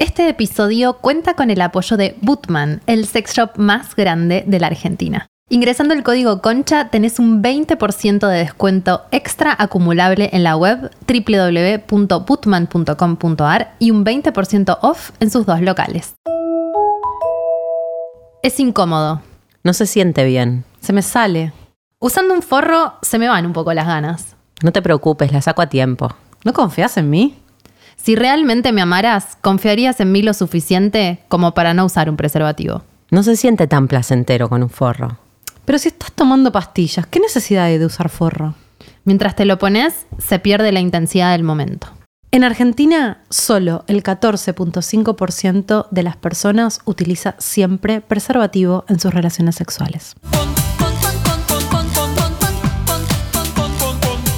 [0.00, 4.68] Este episodio cuenta con el apoyo de Bootman, el sex shop más grande de la
[4.68, 5.26] Argentina.
[5.50, 13.74] Ingresando el código CONCHA tenés un 20% de descuento extra acumulable en la web www.bootman.com.ar
[13.78, 16.14] y un 20% off en sus dos locales.
[18.42, 19.20] Es incómodo.
[19.64, 20.64] No se siente bien.
[20.80, 21.52] Se me sale.
[21.98, 24.34] Usando un forro se me van un poco las ganas.
[24.62, 26.08] No te preocupes, la saco a tiempo.
[26.42, 27.36] ¿No confías en mí?
[28.02, 32.82] Si realmente me amaras, confiarías en mí lo suficiente como para no usar un preservativo.
[33.10, 35.18] No se siente tan placentero con un forro.
[35.66, 38.54] Pero si estás tomando pastillas, ¿qué necesidad hay de usar forro?
[39.04, 41.88] Mientras te lo pones, se pierde la intensidad del momento.
[42.30, 50.14] En Argentina, solo el 14.5% de las personas utiliza siempre preservativo en sus relaciones sexuales.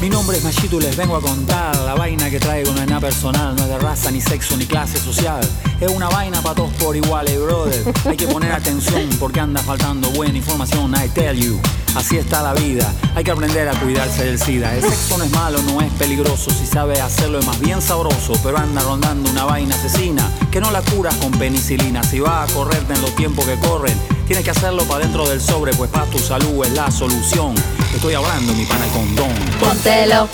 [0.03, 2.89] Mi nombre es Machito y les vengo a contar la vaina que traigo no es
[2.89, 5.41] nada personal, no es de raza, ni sexo, ni clase social.
[5.81, 7.85] Es una vaina para todos por iguales, brother.
[8.05, 11.61] Hay que poner atención porque anda faltando buena información, I tell you.
[11.95, 14.75] Así está la vida, hay que aprender a cuidarse del SIDA.
[14.75, 18.33] El sexo no es malo, no es peligroso, si sabe hacerlo es más bien sabroso,
[18.43, 22.03] pero anda rondando una vaina asesina que no la curas con penicilina.
[22.03, 23.95] Si va a correrte en los tiempos que corren,
[24.27, 27.55] tienes que hacerlo para dentro del sobre, pues para tu salud es la solución.
[27.95, 29.31] Estoy hablando, mi pana, el condón.
[29.61, 30.29] Póntelo.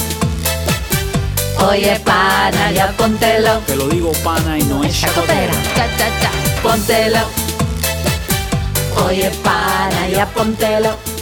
[1.69, 3.59] Oye, pana, ya póntelo.
[3.67, 5.53] Te lo digo, pana, y no es chacotera.
[5.75, 6.31] Cha, cha, cha.
[6.63, 7.19] Póntelo.
[9.07, 11.18] Oye, pana, ya póntelo.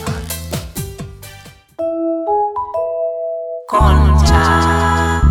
[3.67, 5.23] Concha.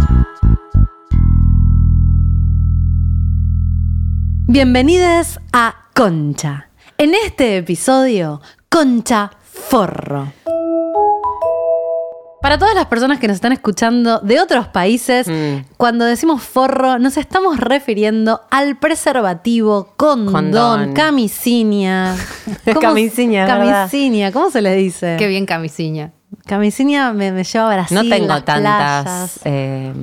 [4.48, 6.70] Bienvenidos a Concha.
[6.98, 10.32] En este episodio, Concha Forro.
[12.42, 15.66] Para todas las personas que nos están escuchando de otros países, Mm.
[15.78, 20.94] cuando decimos forro, nos estamos refiriendo al preservativo, condón, Condón.
[20.94, 22.16] camisiña.
[22.82, 23.74] Camisiña, ¿verdad?
[23.90, 25.16] Camisiña, ¿cómo se le dice?
[25.18, 26.12] Qué bien camisilla.
[26.46, 27.96] Camisiña me, me lleva a Brasil.
[27.96, 29.94] No tengo las tantas, eh,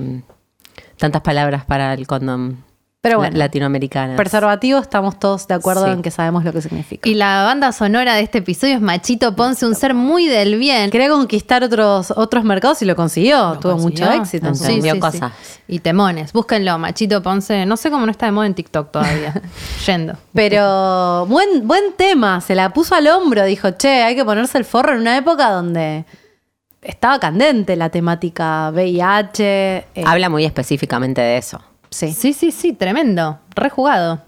[0.98, 2.64] tantas palabras para el condón
[3.00, 4.16] Pero bueno, latinoamericanas.
[4.16, 5.90] Preservativo, estamos todos de acuerdo Sí.
[5.90, 7.08] en que sabemos lo que significa.
[7.08, 10.88] Y la banda sonora de este episodio es Machito Ponce, un ser muy del bien.
[10.90, 13.54] Quería conquistar otros, otros mercados y lo consiguió.
[13.54, 14.06] Lo Tuvo consiguió.
[14.06, 14.54] mucho éxito.
[14.54, 15.32] Sí, Entendió sí, cosas.
[15.42, 15.58] sí.
[15.66, 16.32] Y temones.
[16.32, 17.66] Búsquenlo, Machito Ponce.
[17.66, 19.34] No sé cómo no está de moda en TikTok todavía.
[19.86, 20.14] Yendo.
[20.32, 24.64] Pero buen, buen tema, se la puso al hombro, dijo, che, hay que ponerse el
[24.64, 26.04] forro en una época donde
[26.82, 29.42] estaba candente la temática VIH.
[29.94, 31.60] eh, Habla muy específicamente de eso.
[31.90, 33.38] sí, Sí, sí, sí, tremendo.
[33.54, 34.20] Rejugado.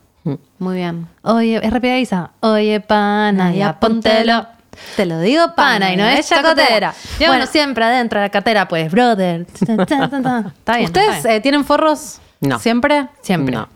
[0.59, 1.07] muy bien.
[1.23, 2.31] Oye, es repegadiza.
[2.41, 4.47] Oye, pana, ya póntelo.
[4.97, 6.95] Te lo digo, Pana y no es chacotera.
[7.21, 9.47] Yo Bueno, siempre adentro de la cartera, pues, brother.
[9.61, 10.85] Está bien.
[10.87, 11.37] ¿Ustedes está bien.
[11.37, 12.59] eh, tienen forros No.
[12.59, 13.07] siempre?
[13.21, 13.55] Siempre.
[13.55, 13.69] No.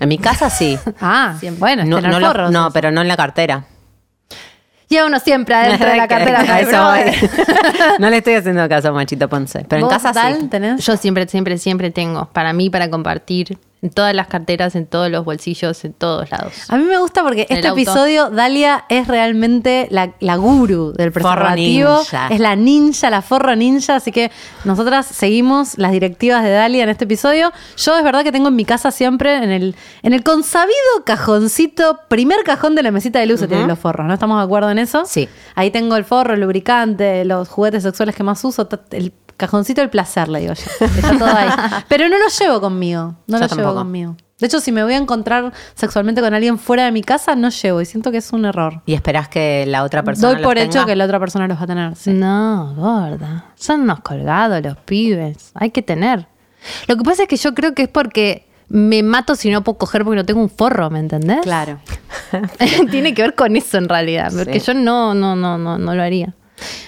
[0.00, 0.76] En mi casa sí.
[1.00, 2.50] Ah, bueno, es no, no, lo- forros.
[2.50, 3.64] no, pero no en la cartera.
[4.90, 7.14] Y uno siempre adentro de la cartera, A brother.
[7.98, 9.64] no le estoy haciendo caso a Machito Ponce.
[9.68, 10.48] Pero en ¿Vos, casa Dal, sí.
[10.48, 10.84] tenés?
[10.84, 12.26] Yo siempre, siempre, siempre tengo.
[12.32, 13.58] Para mí, para compartir.
[13.80, 16.52] En todas las carteras, en todos los bolsillos, en todos lados.
[16.68, 21.12] A mí me gusta porque El este episodio, Dalia es realmente la, la guru del
[21.12, 21.98] Forro preservativo.
[21.98, 22.28] ninja.
[22.28, 23.94] Es la ninja, la forro ninja.
[23.94, 24.32] Así que
[24.64, 27.52] nosotras seguimos las directivas de Dalia en este episodio.
[27.76, 30.74] Yo es verdad que tengo en mi casa siempre, en el, en el consabido
[31.04, 34.06] cajoncito, primer cajón de la mesita de luz, se tienen los forros.
[34.08, 35.04] ¿No estamos de acuerdo en eso?
[35.06, 35.28] Sí.
[35.54, 39.88] Ahí tengo el forro, el lubricante, los juguetes sexuales que más uso, el cajoncito del
[39.88, 40.64] placer, le digo yo.
[40.86, 41.48] Está todo ahí.
[41.88, 43.14] Pero no lo llevo conmigo.
[43.26, 44.16] No Yo lo llevo conmigo.
[44.38, 47.48] De hecho, si me voy a encontrar sexualmente con alguien fuera de mi casa, no
[47.48, 47.80] llevo.
[47.80, 48.82] Y siento que es un error.
[48.86, 50.34] Y esperás que la otra persona.
[50.34, 50.86] Doy por los hecho tenga.
[50.86, 51.96] que la otra persona los va a tener.
[51.96, 52.10] sí.
[52.12, 53.46] No, gorda.
[53.56, 55.50] Son unos colgados los pibes.
[55.54, 56.28] Hay que tener.
[56.86, 59.78] Lo que pasa es que yo creo que es porque me mato si no puedo
[59.78, 61.40] coger porque no tengo un forro, ¿me entendés?
[61.40, 61.78] Claro.
[62.90, 64.30] Tiene que ver con eso en realidad.
[64.36, 64.66] Porque Sí.
[64.66, 66.34] yo no, no, no, no, no lo haría.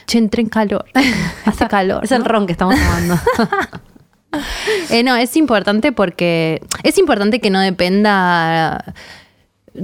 [0.07, 0.85] Che, entré en calor.
[1.45, 2.05] Hace calor.
[2.05, 2.29] Es el ¿no?
[2.29, 3.19] ron que estamos tomando.
[4.91, 8.95] Eh, no, es importante porque es importante que no dependa.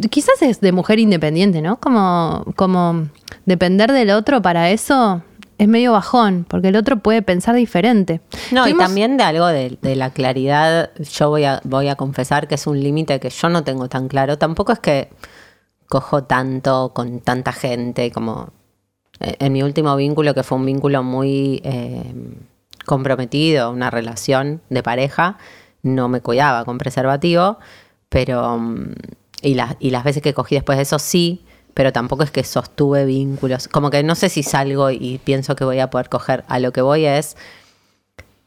[0.08, 1.80] Quizás es de mujer independiente, ¿no?
[1.80, 3.08] Como, como
[3.44, 5.22] depender del otro para eso
[5.58, 8.20] es medio bajón, porque el otro puede pensar diferente.
[8.52, 11.96] No, Tuvimos- y también de algo de, de la claridad, yo voy a, voy a
[11.96, 14.38] confesar que es un límite que yo no tengo tan claro.
[14.38, 15.08] Tampoco es que
[15.88, 18.50] cojo tanto con tanta gente como
[19.20, 22.12] en mi último vínculo, que fue un vínculo muy eh,
[22.84, 25.38] comprometido, una relación de pareja,
[25.82, 27.58] no me cuidaba con preservativo,
[28.08, 28.92] pero mm,
[29.42, 32.42] y, las y las veces que cogí después de eso sí, pero tampoco es que
[32.44, 33.68] sostuve vínculos.
[33.68, 36.44] Como que no sé si salgo y pienso que voy a poder coger.
[36.48, 37.36] A lo que voy es,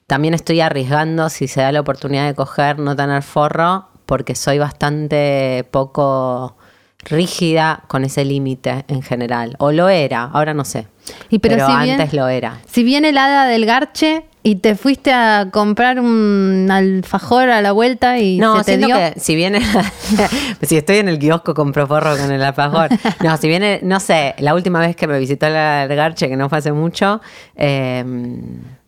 [0.07, 4.57] también estoy arriesgando si se da la oportunidad de coger, no tener forro, porque soy
[4.57, 6.57] bastante poco
[7.03, 9.55] rígida con ese límite en general.
[9.59, 10.87] O lo era, ahora no sé.
[11.29, 12.59] Y pero pero si bien- antes lo era.
[12.69, 17.71] Si viene el hada del garche y te fuiste a comprar un alfajor a la
[17.71, 18.95] vuelta y No, se te dio.
[18.95, 19.59] que si viene,
[20.61, 22.89] si estoy en el kiosco compro forro con el alfajor.
[23.23, 26.47] No, si viene, no sé, la última vez que me visitó la Garche, que no
[26.47, 27.21] fue hace mucho,
[27.55, 28.03] eh,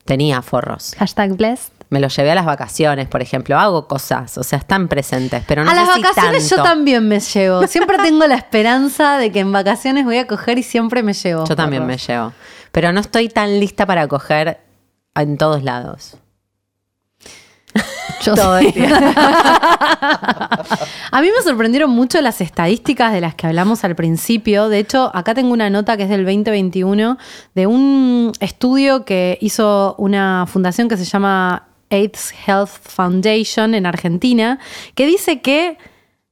[0.06, 0.96] tenía forros.
[1.00, 1.71] Hashtag blessed.
[1.92, 3.60] Me los llevé a las vacaciones, por ejemplo.
[3.60, 7.20] Hago cosas, o sea, están presentes, pero no a las si vacaciones yo también me
[7.20, 7.68] llevo.
[7.68, 11.44] Siempre tengo la esperanza de que en vacaciones voy a coger y siempre me llevo.
[11.46, 12.32] Yo también me llevo.
[12.72, 14.62] Pero no estoy tan lista para coger
[15.16, 16.16] en todos lados.
[18.24, 18.74] Yo Todo sí.
[21.12, 24.70] A mí me sorprendieron mucho las estadísticas de las que hablamos al principio.
[24.70, 27.18] De hecho, acá tengo una nota que es del 2021
[27.54, 34.60] de un estudio que hizo una fundación que se llama AIDS Health Foundation en Argentina,
[34.96, 35.78] que dice que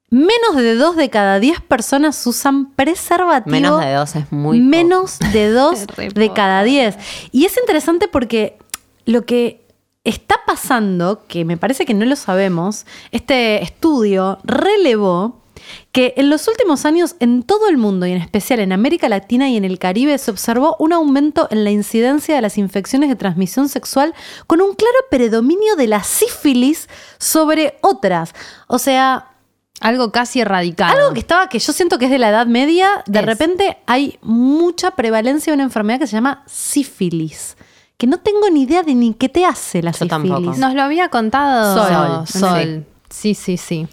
[0.10, 3.52] menos de dos de cada 10 personas usan preservativo.
[3.52, 4.70] Menos de dos es muy poco.
[4.70, 6.98] Menos de dos de cada 10.
[7.32, 8.58] Y es interesante porque
[9.06, 9.66] lo que
[10.04, 15.42] está pasando, que me parece que no lo sabemos, este estudio relevó
[15.92, 19.50] que en los últimos años en todo el mundo y en especial en América Latina
[19.50, 23.16] y en el Caribe se observó un aumento en la incidencia de las infecciones de
[23.16, 24.14] transmisión sexual
[24.46, 26.88] con un claro predominio de la sífilis
[27.18, 28.34] sobre otras.
[28.68, 29.30] O sea,
[29.82, 30.96] Algo casi erradicado.
[30.96, 33.26] algo que estaba, que yo siento que es de la Edad Media, de Es.
[33.26, 37.58] repente hay mucha prevalencia de una enfermedad que se llama sífilis.
[37.98, 40.10] Que no tengo ni idea de ni qué te hace la Yo sífilis.
[40.32, 40.58] tampoco.
[40.58, 42.28] Nos lo había contado Sol.
[42.28, 42.86] Sol.
[43.10, 43.88] Sí, sí, sí.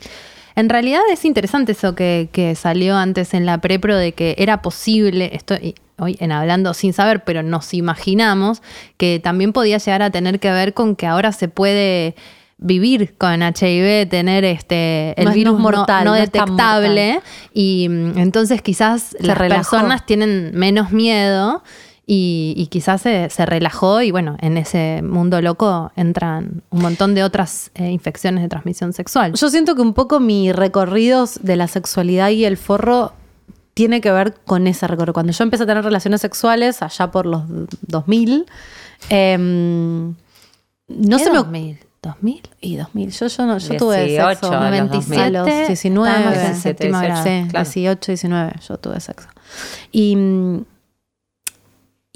[0.56, 4.62] En realidad es interesante eso que, que salió antes en la prepro de que era
[4.62, 8.62] posible, estoy hoy en hablando sin saber, pero nos imaginamos
[8.96, 12.14] que también podía llegar a tener que ver con que ahora se puede
[12.58, 17.20] vivir con HIV, tener este el No no virus es mortal, no, no detectable
[17.52, 19.72] y mm, entonces quizás las relajó.
[19.72, 21.62] personas tienen menos miedo
[22.08, 27.16] y, y quizás se, se relajó y bueno, en ese mundo loco entran un montón
[27.16, 29.34] de otras eh, infecciones de transmisión sexual.
[29.34, 33.12] Yo siento que un poco mi recorrido de la sexualidad y el forro
[33.74, 35.14] tiene que ver con ese recorrido.
[35.14, 37.42] Cuando yo empecé a tener relaciones sexuales, allá por los
[37.82, 38.46] 2000,
[39.10, 40.14] em,
[40.88, 41.78] no ¿Qué se me 2000?
[42.02, 42.40] ¿2000?
[42.60, 43.10] Y 2000.
[43.10, 46.08] Yo, yo, no, yo tuve 18 sexo a los 97, a los 19.
[46.08, 47.24] estábamos en séptimo grado.
[47.24, 47.64] Sí, Claro.
[47.64, 48.52] 18, 19.
[48.68, 49.28] Yo tuve sexo.
[49.90, 50.16] Y,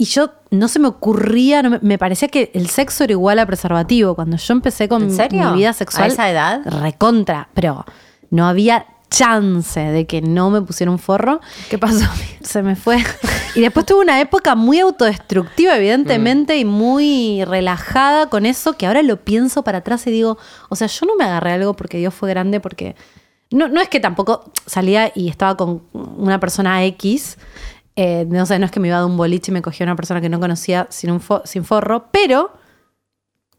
[0.01, 3.39] y yo no se me ocurría, no me, me parecía que el sexo era igual
[3.39, 4.15] a preservativo.
[4.15, 5.13] Cuando yo empecé con mi
[5.55, 6.11] vida ¿A sexual.
[6.11, 6.63] esa edad?
[6.65, 7.51] Recontra.
[7.53, 7.85] Pero
[8.31, 11.43] no había chance de que no me pusiera un forro.
[11.69, 12.07] ¿Qué pasó?
[12.41, 12.97] Se me fue.
[13.55, 19.03] Y después tuve una época muy autodestructiva, evidentemente, y muy relajada con eso, que ahora
[19.03, 20.39] lo pienso para atrás y digo,
[20.71, 22.97] o sea, yo no me agarré algo porque Dios fue grande, porque
[23.51, 27.37] no, no es que tampoco salía y estaba con una persona X.
[27.97, 29.97] eh, no sé, no es que me iba de un boliche y me cogía una
[29.97, 32.53] persona que no conocía sin, un fo- sin forro, pero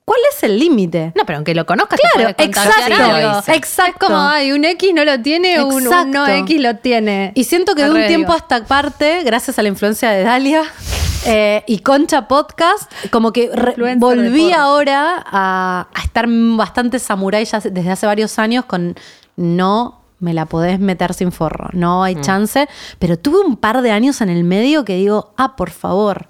[0.06, 1.14] ¿cuál es el límite?
[1.16, 3.92] No, pero aunque lo conozcas, Claro, te exacto, exacto.
[3.92, 7.32] Es como, ay, un X no lo tiene, un, un no X lo tiene.
[7.36, 8.48] Y siento que de un tiempo a digo.
[8.48, 10.64] esta parte, gracias a la influencia de Dalia
[11.26, 13.52] eh, y Concha Podcast, como que
[13.98, 18.96] volví ahora a, a estar bastante samurái ya desde hace varios años con
[19.36, 22.68] no me la podés meter sin forro, no hay chance.
[23.00, 26.28] Pero tuve un par de años en el medio que digo, ah, por favor,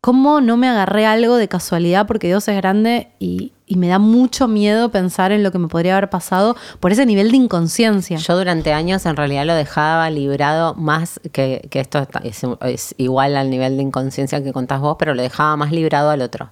[0.00, 3.98] ¿cómo no me agarré algo de casualidad porque Dios es grande y, y me da
[3.98, 8.16] mucho miedo pensar en lo que me podría haber pasado por ese nivel de inconsciencia?
[8.18, 13.36] Yo durante años en realidad lo dejaba librado más que, que esto es, es igual
[13.36, 16.50] al nivel de inconsciencia que contás vos, pero lo dejaba más librado al otro.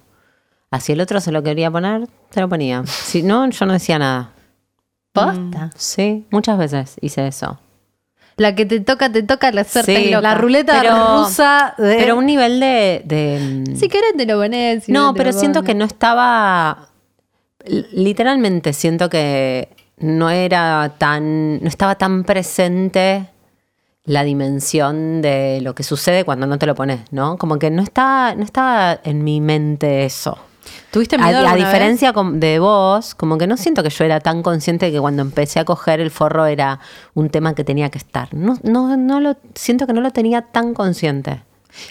[0.69, 2.85] Así el otro se lo quería poner, se lo ponía.
[2.85, 4.33] Si no, yo no decía nada.
[5.25, 5.69] Posta.
[5.75, 7.59] Sí, muchas veces hice eso.
[8.37, 10.21] La que te toca, te toca, la suerte Sí, es loca.
[10.21, 11.95] La ruleta Pero- rusa de...
[11.97, 13.01] Pero un nivel de...
[13.03, 14.83] de, mm, Si querés te lo pones.
[14.83, 16.89] si no, pero siento que no estaba.
[17.65, 21.61] Literalmente siento que no era tan.
[21.61, 23.27] no estaba tan presente
[24.05, 27.37] la dimensión de lo que sucede cuando no te lo pones, ¿no?
[27.37, 30.37] Como que no estaba, no estaba en mi mente eso.
[30.91, 34.19] ¿Tuviste A, miedo a alguna diferencia de vos, como que no siento que yo era
[34.19, 36.79] tan consciente de que cuando empecé a coger el forro era
[37.13, 38.33] un tema que tenía que estar.
[38.33, 41.43] No, no, no lo, siento que no lo tenía tan consciente.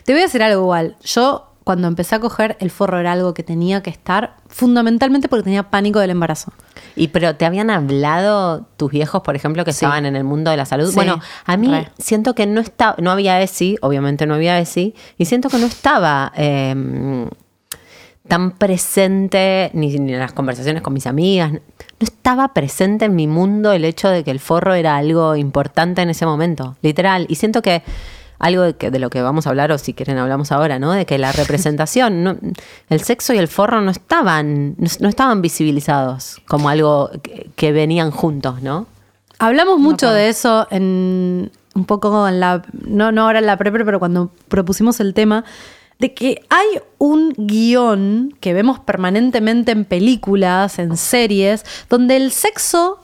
[0.05, 0.97] Te voy a decir algo igual.
[1.03, 5.45] Yo, cuando empecé a coger, el forro era algo que tenía que estar, fundamentalmente porque
[5.45, 6.53] tenía pánico del embarazo.
[6.95, 10.57] Y pero te habían hablado tus viejos, por ejemplo, que estaban en el mundo de
[10.57, 10.89] la salud.
[10.89, 11.91] Sí, bueno, a mí re.
[11.99, 15.67] siento que no está, no había ESI, obviamente no había ESI, y siento que no
[15.67, 17.29] estaba eh,
[18.29, 21.53] tan presente ni, ni en las conversaciones con mis amigas.
[21.53, 21.61] no
[22.01, 26.11] estaba presente en mi mundo el hecho de que el forro era algo importante en
[26.11, 27.27] ese momento, literal.
[27.29, 27.83] Y siento que
[28.39, 30.93] algo de, que- de lo que vamos a hablar, o si quieren hablamos ahora, ¿no?
[30.93, 32.37] De que la representación, no-
[32.91, 37.73] el sexo y el forro no estaban, no, no estaban visibilizados como algo que, que
[37.73, 38.87] venían juntos, ¿no?
[39.39, 43.85] Hablamos mucho de eso en un poco en la, no, no ahora en la prepre,
[43.85, 45.45] pero cuando propusimos el tema,
[45.99, 53.01] de que hay un guion que vemos permanentemente en películas, en series, donde el sexo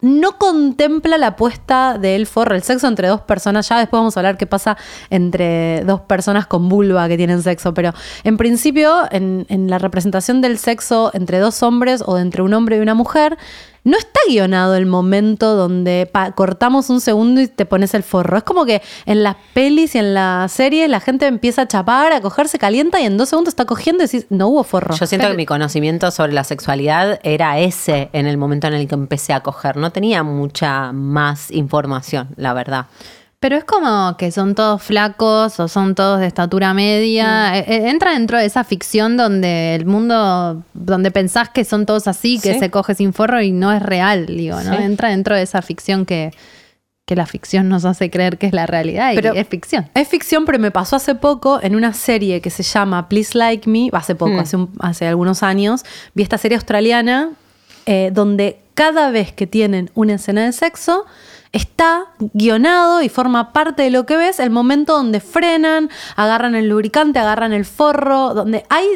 [0.00, 3.68] no contempla la puesta del forro, el sexo entre dos personas.
[3.68, 4.76] Ya después vamos a hablar qué pasa
[5.10, 7.92] entre dos personas con vulva que tienen sexo, pero
[8.24, 12.78] en principio, en, en la representación del sexo entre dos hombres o entre un hombre
[12.78, 13.36] y una mujer,
[13.84, 18.36] no está guionado el momento donde pa- cortamos un segundo y te pones el forro.
[18.36, 22.12] Es como que en las pelis y en las series la gente empieza a chapar,
[22.12, 24.94] a cogerse calienta y en dos segundos está cogiendo y decís, no hubo forro.
[24.94, 28.86] Yo siento que mi conocimiento sobre la sexualidad era ese en el momento en el
[28.86, 29.76] que empecé a coger.
[29.76, 32.86] No tenía mucha más información, la verdad.
[33.40, 37.56] Pero es como que son todos flacos o son todos de estatura media.
[37.58, 42.06] Eh, eh, Entra dentro de esa ficción donde el mundo, donde pensás que son todos
[42.06, 42.58] así, que Sí.
[42.58, 44.76] se coge sin forro y no es real, digo, ¿no?
[44.76, 44.82] Sí.
[44.82, 46.32] Entra dentro de esa ficción que,
[47.06, 49.88] que la ficción nos hace creer que es la realidad y Pero- es ficción.
[49.94, 53.66] Es ficción, pero me pasó hace poco en una serie que se llama Please Like
[53.70, 54.38] Me, hace poco, Mm.
[54.40, 55.82] hace, un- hace algunos años,
[56.14, 57.30] vi esta serie australiana
[57.86, 61.06] eh, donde cada vez que tienen una escena de sexo,
[61.52, 66.68] está guionado y forma parte de lo que ves el momento donde frenan, agarran el
[66.68, 68.86] lubricante, agarran el forro, donde hay...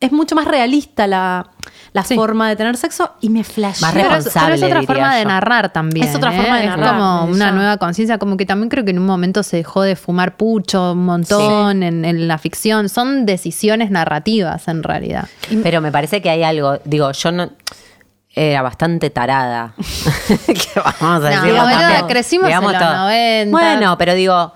[0.00, 1.50] Es mucho más realista la,
[1.92, 2.16] la Sí.
[2.16, 3.82] forma de tener sexo y me flasheó.
[3.86, 6.08] Más Pero es, pero responsable, es otra diría forma de narrar también.
[6.08, 6.38] Es otra ¿eh?
[6.38, 7.32] forma de narrar, Es como ya.
[7.32, 10.36] una nueva conciencia, como que también creo que en un momento se dejó de fumar
[10.36, 12.88] pucho un montón en, en la ficción.
[12.88, 15.28] Son decisiones narrativas en realidad.
[15.62, 17.50] Pero me parece que hay algo, digo, yo no
[18.34, 19.74] era bastante tarada.
[20.46, 22.94] que vamos a No, decirlo crecimos en los todo.
[22.94, 23.50] 90.
[23.50, 24.52] Bueno, pero digo,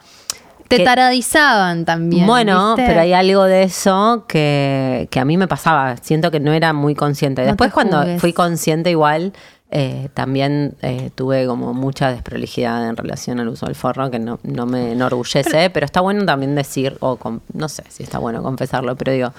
[0.68, 2.26] Te que- taradizaban también.
[2.26, 2.88] Bueno, ¿viste?
[2.88, 5.96] pero hay algo de eso que, que a mí me pasaba.
[5.98, 7.42] Siento que no era muy consciente.
[7.42, 9.32] No Después cuando fui consciente igual,
[9.70, 14.38] eh, también eh, tuve como mucha desprolijidad en relación al uso del forro, que no,
[14.44, 18.42] no me enorgullece, pero, está bueno también decir, o con- no sé si está bueno
[18.44, 19.32] confesarlo, pero digo,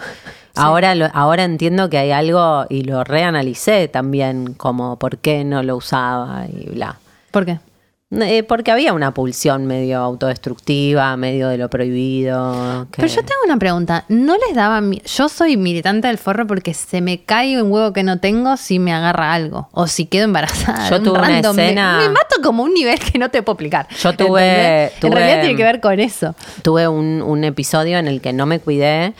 [0.57, 5.63] ahora, lo- ahora entiendo que hay algo y lo reanalicé también, como por qué no
[5.63, 6.97] lo usaba y bla.
[7.31, 7.59] ¿Por qué?
[8.09, 12.87] Eh, porque había una pulsión medio autodestructiva, medio de lo prohibido.
[12.89, 14.05] que- Pero yo tengo una pregunta.
[14.07, 18.03] ¿No les daba Yo soy militante del forro porque se me cae un huevo que
[18.03, 19.67] no tengo si me agarra algo.
[19.73, 20.89] O si quedo embarazada.
[20.89, 21.55] Yo un tuve una random.
[21.57, 23.87] Me- escena- Me, mato como un nivel que no te puedo explicar.
[24.01, 26.33] Yo tuve- tuve- En realidad tiene que ver con eso.
[26.61, 29.13] tuve un, un episodio en el que no me cuidé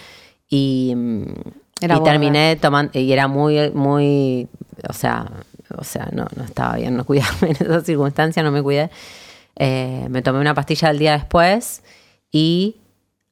[0.49, 0.93] y,
[1.81, 2.13] Era y border.
[2.13, 4.47] terminé tomando y era muy muy
[4.89, 5.25] o sea
[5.77, 8.89] o sea no, no estaba bien no cuidarme en esas circunstancias no me cuidé
[9.59, 11.81] Eh, me tomé una pastilla el día después
[12.31, 12.75] y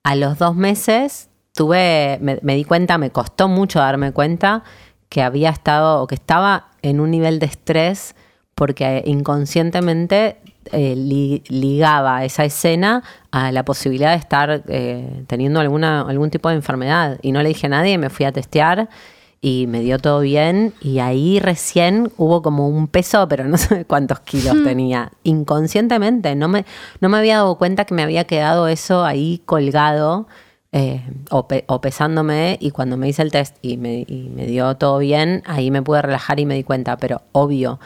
[0.04, 4.64] a los dos meses tuve me, me di cuenta me costó mucho darme cuenta
[5.08, 8.16] que había estado o que estaba en un nivel de estrés
[8.56, 10.38] porque inconscientemente
[10.72, 16.50] eh, li- ligaba esa escena a la posibilidad de estar eh, teniendo alguna, algún tipo
[16.50, 17.18] de enfermedad.
[17.22, 18.90] Y no le dije a nadie, me fui a testear
[19.42, 20.74] y me dio todo bien.
[20.82, 25.12] Y ahí recién hubo como un peso, pero no sé cuántos kilos tenía.
[25.24, 26.66] Inconscientemente, no me,
[27.00, 30.28] no me había dado cuenta que me había quedado eso ahí colgado.
[30.72, 34.46] eh, o, pe- o pesándome y cuando me hice el test y me, y me
[34.46, 37.80] dio todo bien, ahí me pude relajar y me di cuenta, pero obvio,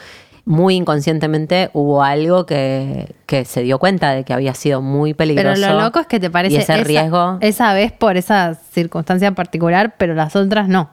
[0.50, 5.36] muy inconscientemente hubo algo que, que se dio cuenta de que había sido muy Pero
[5.36, 5.62] peligroso.
[5.76, 7.38] lo loco es que te parece y ese esa, riesgo.
[7.40, 10.90] esa vez por esa circunstancia en particular, pero las otras no.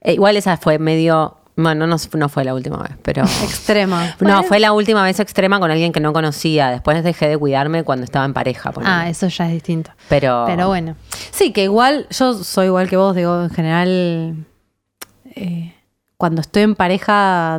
[0.00, 1.36] Eh, igual esa fue medio.
[1.54, 3.22] Bueno, no, no fue la última vez, pero.
[3.44, 4.16] Extrema.
[4.20, 6.70] No, fue la última vez extrema con alguien que no conocía.
[6.70, 8.72] Después dejé de cuidarme cuando estaba en pareja.
[8.72, 8.92] ponele.
[8.92, 9.92] Ah, eso ya es distinto.
[10.08, 10.46] Pero.
[10.48, 10.96] Pero bueno.
[11.30, 14.46] Sí, que igual yo soy igual que vos, digo, en general,
[15.36, 15.74] eh,
[16.16, 17.58] cuando estoy en pareja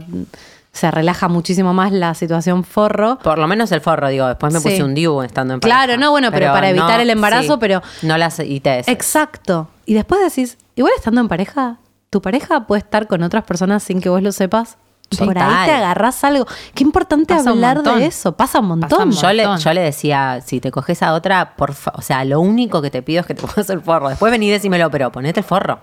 [0.77, 3.17] se relaja muchísimo más la situación forro.
[3.19, 4.27] Por lo menos el forro, digo.
[4.27, 4.69] Después me Sí.
[4.69, 5.97] puse un DIU estando en Claro, pareja.
[5.99, 8.87] no, bueno, pero para evitar el embarazo, pero- No las ITS.
[8.91, 9.67] Exacto.
[9.85, 11.77] Y después decís, igual estando en pareja,
[12.09, 14.77] tu pareja puede estar con otras personas sin que vos lo sepas.
[15.17, 16.45] Por ahí te agarrás algo.
[16.73, 18.33] Qué importante Pasa hablar de eso.
[18.33, 19.11] Pasa un Pasa montón.
[19.13, 22.41] Yo le, yo le decía, si te coges a otra, por fa- o sea, lo
[22.41, 24.09] único que te pido es que te pongas el forro.
[24.09, 25.79] Después vení y decímelo, pero ponete el forro.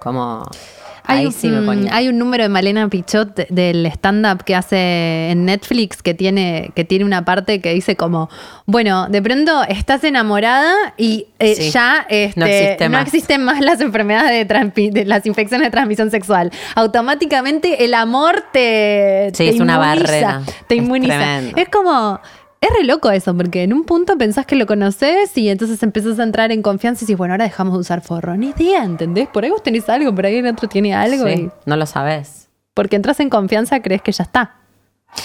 [0.00, 0.42] Como.
[1.16, 1.94] Ahí un, sí me ponía.
[1.94, 6.70] hay un número de Malena Pichot de- del stand-up que hace en Netflix que tiene,
[6.74, 8.28] que tiene una parte que dice como,
[8.66, 11.70] bueno, de pronto estás enamorada y eh, Sí.
[11.70, 13.02] ya este, No existe no más.
[13.06, 16.50] existen más las enfermedades de, las infecciones de transmisión sexual.
[16.74, 20.42] Automáticamente el amor te, Sí, te es una inmuniza, barrera.
[20.66, 21.14] Te Es inmuniza.
[21.16, 21.56] tremendo.
[21.56, 22.20] Es como...
[22.60, 26.18] Es re loco eso, porque en un punto pensás que lo conoces y entonces empezás
[26.18, 28.36] a entrar en confianza y dices, bueno, ahora dejamos de usar forro.
[28.36, 29.28] Ni idea, ¿entendés?
[29.28, 31.24] Por ahí vos tenés algo, por ahí el otro tiene algo.
[31.26, 32.48] Sí, y- no lo sabes.
[32.74, 34.56] porque entras en confianza, crees que ya está.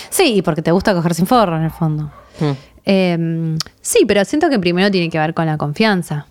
[0.09, 2.11] Sí, y porque te gusta coger sin forro en el fondo.
[2.39, 2.51] Mm.
[2.85, 6.25] Eh, sí, pero siento que primero tiene que ver con la confianza.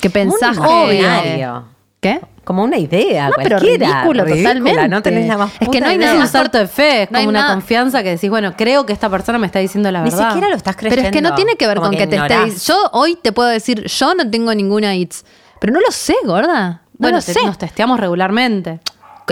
[0.00, 0.98] Que pensás Un que.
[1.00, 1.64] imaginario.
[2.14, 2.20] ¿Qué?
[2.44, 4.88] Como una idea, No, pero ridículo, ridícula, totalmente.
[4.88, 6.10] No tenés la más Es que no hay idea.
[6.12, 7.54] Nada un salto de fe, es No hay como una nada.
[7.54, 10.28] confianza que decís, bueno, creo que esta persona me está diciendo la Ni verdad.
[10.28, 10.94] siquiera lo estás creyendo.
[11.02, 12.46] Pero es que no tiene que ver Como con que, te ignorás.
[12.48, 12.66] estés.
[12.68, 15.24] Yo hoy te puedo decir, yo no tengo ninguna ITS.
[15.60, 16.70] Pero no lo sé, gorda.
[16.70, 17.44] No bueno, lo te- sé.
[17.44, 18.78] nos testeamos regularmente.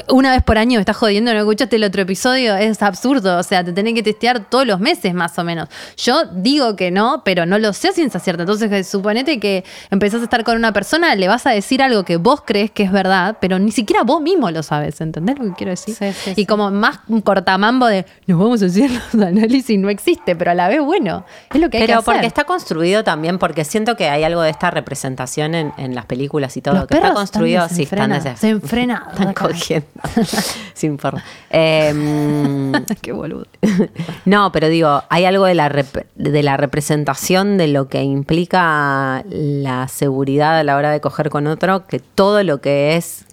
[0.09, 3.39] Una vez por año me estás jodiendo, no escuchaste el otro episodio, es absurdo.
[3.39, 5.69] O sea, te tenés que testear todos los meses más o menos.
[5.97, 8.43] Yo digo que no, pero no lo sé a ciencia cierta.
[8.43, 12.03] Entonces, eh, suponete que empezás a estar con una persona, le vas a decir algo
[12.05, 15.01] que vos crees que es verdad, pero ni siquiera vos mismo lo sabes.
[15.01, 15.95] ¿Entendés lo que quiero decir?
[15.95, 16.47] Sí, sí, y sí.
[16.47, 20.55] como más un cortamambo de nos vamos a hacer los análisis, no existe, pero a
[20.55, 22.15] la vez, bueno, es lo que hay Pero que hacer.
[22.15, 26.07] porque está construido también, porque siento que hay algo de esta representación en, en las
[26.07, 27.69] películas y todo, Los que está construido.
[27.69, 28.25] sí, están desenfrenados.
[28.25, 29.45] des- Desenfrenados Están acá.
[30.75, 31.19] Sin forro.
[31.51, 32.73] Em,
[33.03, 33.47] Qué boludo.
[34.25, 39.25] no, pero digo, hay algo de la, rep- de la representación de lo que implica
[39.29, 43.27] la seguridad a la hora de coger con otro, que todo lo que es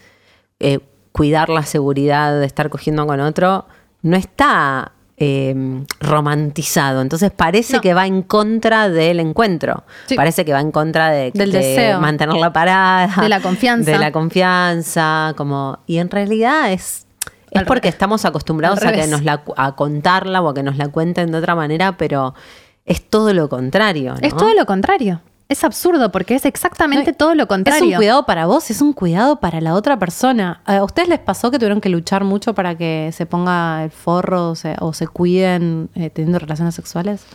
[0.60, 0.79] eh,
[1.12, 3.65] cuidar la seguridad de estar cogiendo con otro
[4.01, 7.01] no está eh, romantizado.
[7.01, 7.81] Entonces parece No.
[7.81, 9.83] que va en contra del encuentro.
[10.07, 10.15] Sí.
[10.15, 11.99] Parece que va en contra de, Del de deseo.
[11.99, 13.21] mantenerla parada.
[13.21, 13.91] De la confianza.
[13.91, 15.33] De la confianza.
[15.37, 17.05] Como, y en realidad es.
[17.51, 17.95] Es Al porque revés.
[17.95, 21.37] estamos acostumbrados a que nos la a contarla o a que nos la cuenten de
[21.37, 22.33] otra manera, pero
[22.85, 24.13] es todo lo contrario.
[24.13, 24.19] ¿no?
[24.21, 25.21] Es todo lo contrario.
[25.51, 27.84] Es absurdo porque es exactamente No, todo lo contrario.
[27.84, 30.62] Es un cuidado para vos, es un cuidado para la otra persona.
[30.63, 34.51] ¿A ustedes les pasó que tuvieron que luchar mucho para que se ponga el forro
[34.51, 37.25] o se, o se cuiden eh, teniendo relaciones sexuales?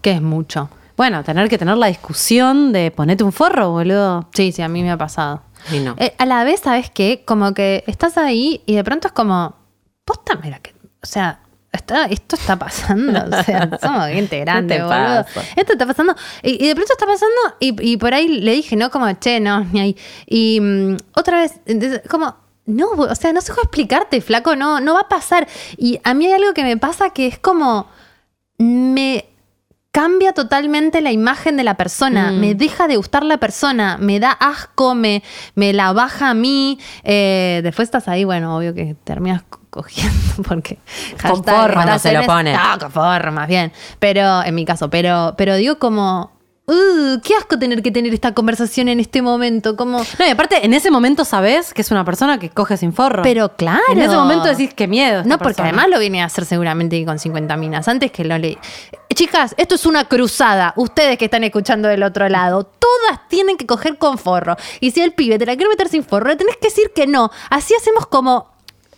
[0.00, 0.70] Que es mucho.
[0.96, 4.28] Bueno, tener que tener la discusión de ponete un forro, boludo.
[4.32, 5.42] Sí, sí, a mí me ha pasado.
[5.72, 5.96] Y no.
[5.98, 7.24] Eh, a la vez, ¿sabes qué?
[7.26, 9.56] Como que estás ahí y de pronto es como,
[10.04, 11.40] posta, mira que, o sea,
[11.90, 15.24] está, esto está pasando, o sea, somos gente grande, te boludo.
[15.24, 15.42] pasa?
[15.56, 18.76] Esto está pasando, y, y de pronto está pasando, y, y por ahí le dije,
[18.76, 19.96] no, como, che, no, ni ahí.
[20.26, 24.80] Y mm, otra vez, entonces, como, no, o sea, no sé cómo explicarte, flaco, no,
[24.80, 25.48] no va a pasar.
[25.76, 27.88] Y a mí hay algo que me pasa que es como,
[28.58, 29.29] me
[29.92, 34.30] cambia totalmente la imagen de la persona, me deja de gustar la persona, me da
[34.32, 35.22] asco, me,
[35.56, 36.78] me la baja a mí.
[37.02, 40.78] Eh, después estás ahí, bueno, obvio que terminas co- cogiendo porque
[41.20, 42.52] Con estás se lo pone.
[42.52, 42.92] No, con
[43.48, 43.72] bien.
[43.98, 46.32] Pero, en mi caso, pero, pero digo como,
[46.66, 49.98] "Uh, qué asco tener que tener esta conversación en este momento, como...
[49.98, 53.24] No, y aparte, en ese momento sabés que es una persona que coge sin forro.
[53.24, 53.80] Pero claro.
[53.90, 55.22] En ese momento decís qué miedo.
[55.24, 55.68] No, porque persona.
[55.70, 57.88] además lo viene a hacer seguramente con 50 minas.
[57.88, 58.56] Antes que lo leí.
[59.20, 60.72] Chicas, esto es una cruzada.
[60.76, 64.56] Ustedes que están escuchando del otro lado, todas tienen que coger con forro.
[64.80, 67.06] Y si el pibe te la quiere meter sin forro, le tenés que decir que
[67.06, 67.30] no.
[67.50, 68.48] Así hacemos como.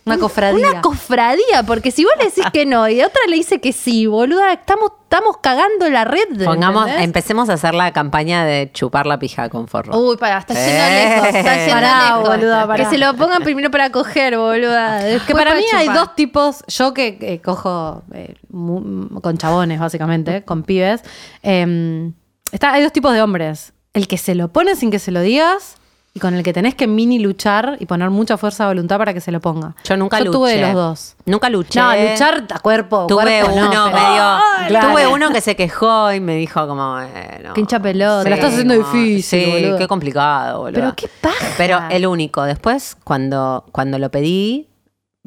[0.05, 0.71] Una cofradía.
[0.71, 4.07] Una cofradía, porque si vos le decís que no y otra le dice que sí,
[4.07, 6.45] boluda, estamos, estamos cagando la red.
[6.45, 7.05] Pongamos, ¿entendés?
[7.05, 9.97] empecemos a hacer la campaña de chupar la pija con forro.
[9.97, 11.09] Uy, para, está yendo Eh.
[11.09, 11.27] lejos.
[11.37, 12.29] Está yendo Pará, lejos.
[12.29, 12.85] boluda, pará.
[12.85, 14.99] Que se lo pongan primero para coger, boluda.
[15.01, 20.43] Que después para mí hay dos tipos, yo que eh, cojo eh, con chabones básicamente,
[20.45, 21.03] con pibes,
[21.45, 22.11] eh,
[22.51, 23.73] está, hay dos tipos de hombres.
[23.95, 25.77] El que se lo pone sin que se lo digas
[26.15, 29.15] y con el que tenés que mini luchar y poner mucha fuerza de voluntad para
[29.15, 29.75] que se lo ponga.
[29.85, 30.37] Yo nunca yo luché.
[30.39, 31.17] tuve los dos.
[31.25, 31.81] Nunca luché.
[31.81, 33.07] No, luchar a cuerpo.
[33.07, 34.69] Tuve cuerpo, uno medio.
[34.69, 34.89] Claro.
[34.91, 37.01] Tuve uno que se quejó y me dijo como.
[37.01, 37.55] eh, no.
[37.55, 38.25] Que hincha pelota.
[38.25, 39.79] Se la estás haciendo como, difícil, Sí, boludo.
[39.79, 40.81] qué complicado, boludo.
[40.81, 41.47] Pero qué paja.
[41.57, 42.43] Pero el único.
[42.43, 44.69] Después, cuando, cuando lo pedí,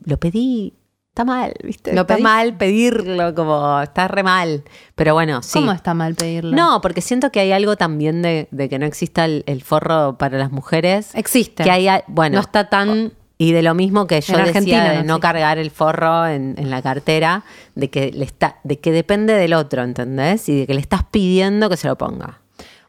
[0.05, 0.73] lo pedí.
[1.15, 1.93] Está mal, ¿viste?
[1.93, 2.23] ¿Lo está pedí?
[2.23, 4.65] mal pedirlo, como está re mal.
[4.95, 5.53] Pero bueno, sí.
[5.53, 6.53] ¿Cómo está mal pedirlo?
[6.53, 10.17] No, porque siento que hay algo también de, de que no exista el, el forro
[10.17, 11.15] para las mujeres.
[11.15, 11.63] Existe.
[11.63, 13.13] Que hay, bueno, no está tan...
[13.37, 16.55] y de lo mismo que yo decía Argentina de no no, cargar el forro en,
[16.57, 20.49] en la cartera, de que le está, de que depende del otro, ¿entendés?
[20.49, 22.41] Y de que le estás pidiendo que se lo ponga.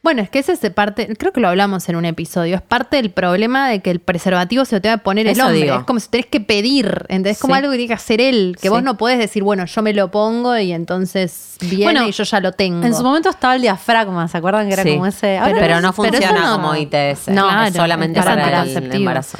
[0.07, 2.95] Bueno, es que ese es parte, creo que lo hablamos en un episodio, es parte
[2.95, 5.57] del problema de que el preservativo se te va a poner el hombre.
[5.63, 5.79] digo.
[5.79, 7.33] Es como si tenés que pedir, ¿entendés?
[7.33, 7.59] Es como Sí.
[7.59, 8.69] algo que tiene que hacer él, que Sí.
[8.69, 12.23] vos no podés decir, bueno, yo me lo pongo y entonces viene Bueno, y yo
[12.23, 12.87] ya lo tengo.
[12.87, 14.91] En su momento estaba el diafragma, ¿se acuerdan que era Sí.
[14.91, 15.41] como ese?
[15.43, 17.27] Pero, no pero funciona no- como ITS.
[17.33, 18.95] No, claro, solamente para el anticonceptivo.
[18.99, 19.39] embarazo.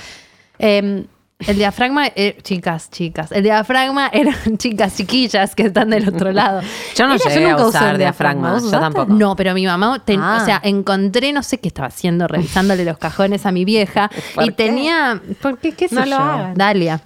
[0.59, 1.05] Eh,
[1.39, 3.31] El diafragma, eh, chicas, chicas.
[3.31, 6.63] El diafragma eran chicas chiquillas que están del otro lado.
[6.95, 8.53] Yo no Ella, yo llegué nunca a usar el diafragma.
[8.53, 8.53] diafragma.
[8.53, 9.13] ¿Vos Yo tampoco.
[9.13, 10.39] No, pero mi mamá, ten- Ah.
[10.41, 14.11] o sea, encontré, no sé qué estaba haciendo, revisándole los cajones a mi vieja.
[14.35, 14.53] ¿Por y qué?
[14.55, 15.73] tenía, ¿por qué?
[15.73, 16.17] ¿Qué sé No lo yo?
[16.19, 16.55] hagan.
[16.55, 17.01] Dalia.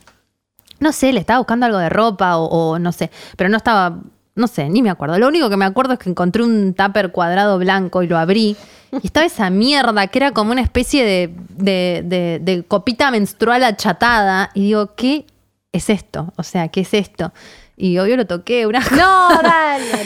[0.78, 3.98] No sé, le estaba buscando algo de ropa o, o no sé, pero no estaba,
[4.36, 5.18] no sé, ni me acuerdo.
[5.18, 8.56] Lo único que me acuerdo es que encontré un tupper cuadrado blanco y lo abrí.
[9.02, 13.62] Y estaba esa mierda que era como una especie de, de- de- de copita menstrual
[13.64, 14.50] achatada.
[14.54, 15.26] Y digo, ¿qué
[15.72, 16.32] es esto?
[16.36, 17.32] O sea, ¿qué es esto?
[17.76, 19.28] Y obvio lo toqué, una No,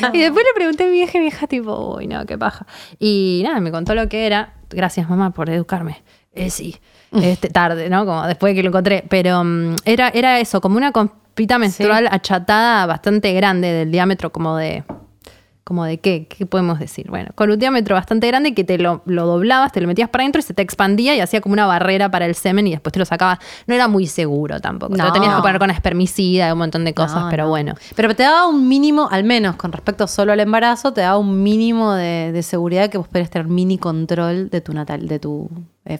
[0.02, 0.10] no.
[0.12, 2.66] y después le pregunté a mi vieja y mi vieja tipo, uy, no, qué paja.
[2.98, 4.54] Y nada, me contó lo que era.
[4.70, 6.02] Gracias, mamá, por educarme.
[6.34, 6.76] Eh, sí,
[7.12, 8.04] este, tarde, ¿no?
[8.04, 9.04] Como después de que lo encontré.
[9.08, 14.56] Pero mm, era, era eso, como una compita menstrual achatada bastante grande, del diámetro como
[14.56, 14.84] de...
[15.64, 16.26] ¿Como de qué?
[16.28, 17.08] ¿Qué podemos decir?
[17.08, 20.22] Bueno, con un diámetro bastante grande que te lo, lo doblabas, te lo metías para
[20.24, 22.92] adentro y se te expandía y hacía como una barrera para el semen y después
[22.92, 23.38] te lo sacabas.
[23.66, 24.92] No era muy seguro tampoco.
[24.92, 25.12] Te lo No.
[25.14, 27.48] tenías que poner con espermicida y un montón de cosas, No, pero no.
[27.48, 27.74] bueno.
[27.96, 31.42] Pero te daba un mínimo, al menos con respecto solo al embarazo, te daba un
[31.42, 35.48] mínimo de, de seguridad que vos podés tener mini control de tu natal, de tu
[35.86, 35.98] eh,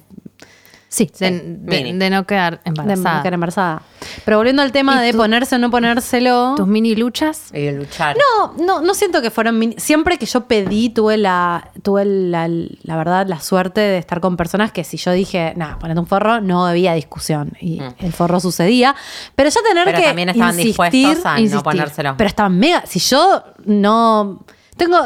[0.95, 1.99] Sí, de, de- mini.
[1.99, 3.21] de no quedar de embarazada.
[3.23, 3.83] quedar embarazada.
[4.25, 6.55] Pero volviendo al tema ¿Y de ponerse o no ponérselo.
[6.57, 7.51] Tus mini luchas.
[7.53, 8.17] Y luchar.
[8.17, 12.47] No, no, no siento que fueron mini- Siempre que yo pedí, tuve la, tuve la,
[12.49, 16.07] la verdad, la suerte de estar con personas que si yo dije, nada, ponete un
[16.07, 17.53] forro, no había discusión.
[17.61, 18.95] Y el forro sucedía.
[19.35, 19.87] Pero ya tener Mm.
[19.87, 20.05] Pero que.
[20.05, 21.57] también estaban insistir, dispuestos a insistir.
[21.57, 22.15] no ponérselo.
[22.17, 22.85] Pero estaban mega.
[22.87, 24.45] Si yo no.
[24.77, 24.99] Tengo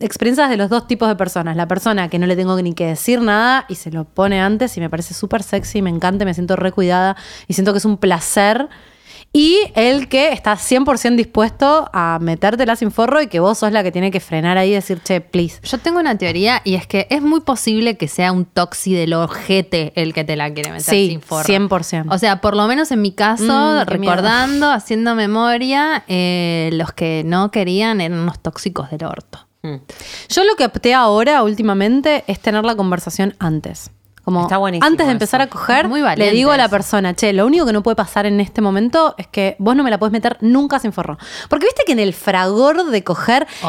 [0.00, 1.56] experiencias de los dos tipos de personas.
[1.56, 4.76] La persona que no le tengo ni que decir nada y se lo pone antes
[4.76, 7.96] y me parece súper sexy, me encanta, me siento recuidada y siento que es un
[7.96, 8.68] placer.
[9.30, 13.82] Y el que está 100% dispuesto a metértela sin forro y que vos sos la
[13.82, 15.60] que tiene que frenar ahí y decir, che, please.
[15.64, 19.12] Yo tengo una teoría y es que es muy posible que sea un toxi del
[19.12, 21.46] ojete el que te la quiere meter Sí, sin forro.
[21.46, 22.06] 100%.
[22.10, 27.22] O sea, por lo menos en mi caso, Mm, recordando, haciendo memoria, eh, los que
[27.26, 29.47] no querían eran unos tóxicos del orto.
[29.62, 29.76] Mm.
[30.28, 33.90] Yo lo que opté ahora últimamente es tener la conversación antes.
[34.24, 35.12] Como Está buenísimo antes de eso.
[35.12, 37.94] empezar a coger, Muy le digo a la persona, che, lo único que no puede
[37.96, 41.16] pasar en este momento es que vos no me la podés meter nunca sin forro.
[41.48, 43.62] Porque viste que en el fragor de coger decís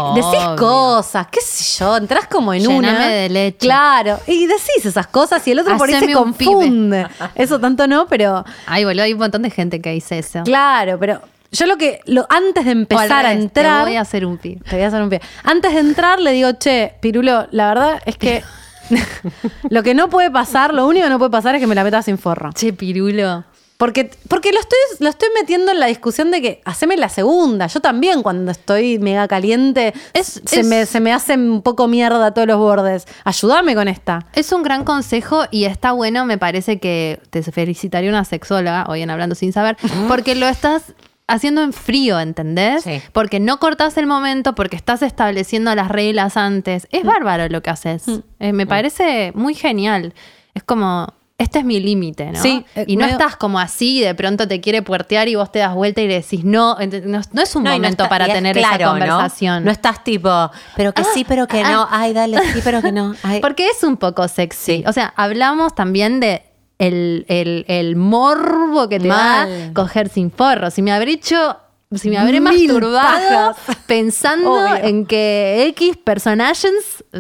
[0.44, 0.56] Obvio.
[0.58, 3.08] cosas, qué sé yo, entras como en Llename una.
[3.08, 3.58] de leche.
[3.60, 7.08] Claro, y decís esas cosas y el otro por ahí se confunde.
[7.36, 10.42] Eso tanto no, pero Ay, boludo, hay un montón de gente que dice eso.
[10.44, 13.84] claro, pero yo lo que, lo, antes de empezar a entrar.
[13.86, 14.56] Te voy a hacer un pi.
[14.58, 15.22] Te voy a hacer un pie.
[15.44, 18.44] Antes de entrar le digo, che, Pirulo, la verdad es que
[19.70, 21.84] lo que no puede pasar, lo único que no puede pasar es que me la
[21.84, 22.52] metas sin forro.
[22.54, 23.46] Che, pirulo.
[23.78, 27.68] Porque, porque lo, estoy, lo estoy metiendo en la discusión de que haceme la segunda.
[27.68, 31.88] Yo también cuando estoy mega caliente Es- se, es- Me, se me hace un poco
[31.88, 33.08] mierda todos los bordes.
[33.24, 34.26] Ayúdame con esta.
[34.36, 39.02] Es un gran consejo y está bueno, me parece que te felicitaría una sexóloga, hoy
[39.02, 39.78] en Hablando Sin Saber,
[40.10, 40.84] porque lo estás
[41.30, 42.84] haciendo en frío, ¿entendés?
[42.84, 43.02] Sí.
[43.14, 46.88] Porque no cortás el momento, porque estás estableciendo las reglas antes.
[46.92, 48.04] Es bárbaro lo que haces.
[48.40, 50.14] Eh, me parece muy genial.
[50.54, 52.42] Es como, este es mi límite, ¿no?
[52.42, 55.50] Sí, eh, y no medio- estás como así, de pronto te quiere puertear y vos
[55.52, 56.76] te das vuelta y le decís no.
[57.06, 59.64] No, no es un No, momento está- para tener claro, esa conversación.
[59.64, 59.72] ¿no?
[59.72, 61.88] estás tipo, pero que sí, pero que no.
[61.90, 63.16] Ay, dale, sí, pero que no.
[63.24, 63.40] Ay.
[63.40, 64.80] Porque es un poco sexy.
[64.80, 64.84] Sí.
[64.86, 66.44] O sea, hablamos también de
[66.80, 69.68] el, el- el morbo que te Mal.
[69.68, 70.72] da coger sin forro.
[70.72, 71.58] Si me habré hecho.
[71.96, 73.78] Si me habré Mil masturbado pajas.
[73.88, 74.76] pensando Obvio.
[74.84, 76.72] en que X personajes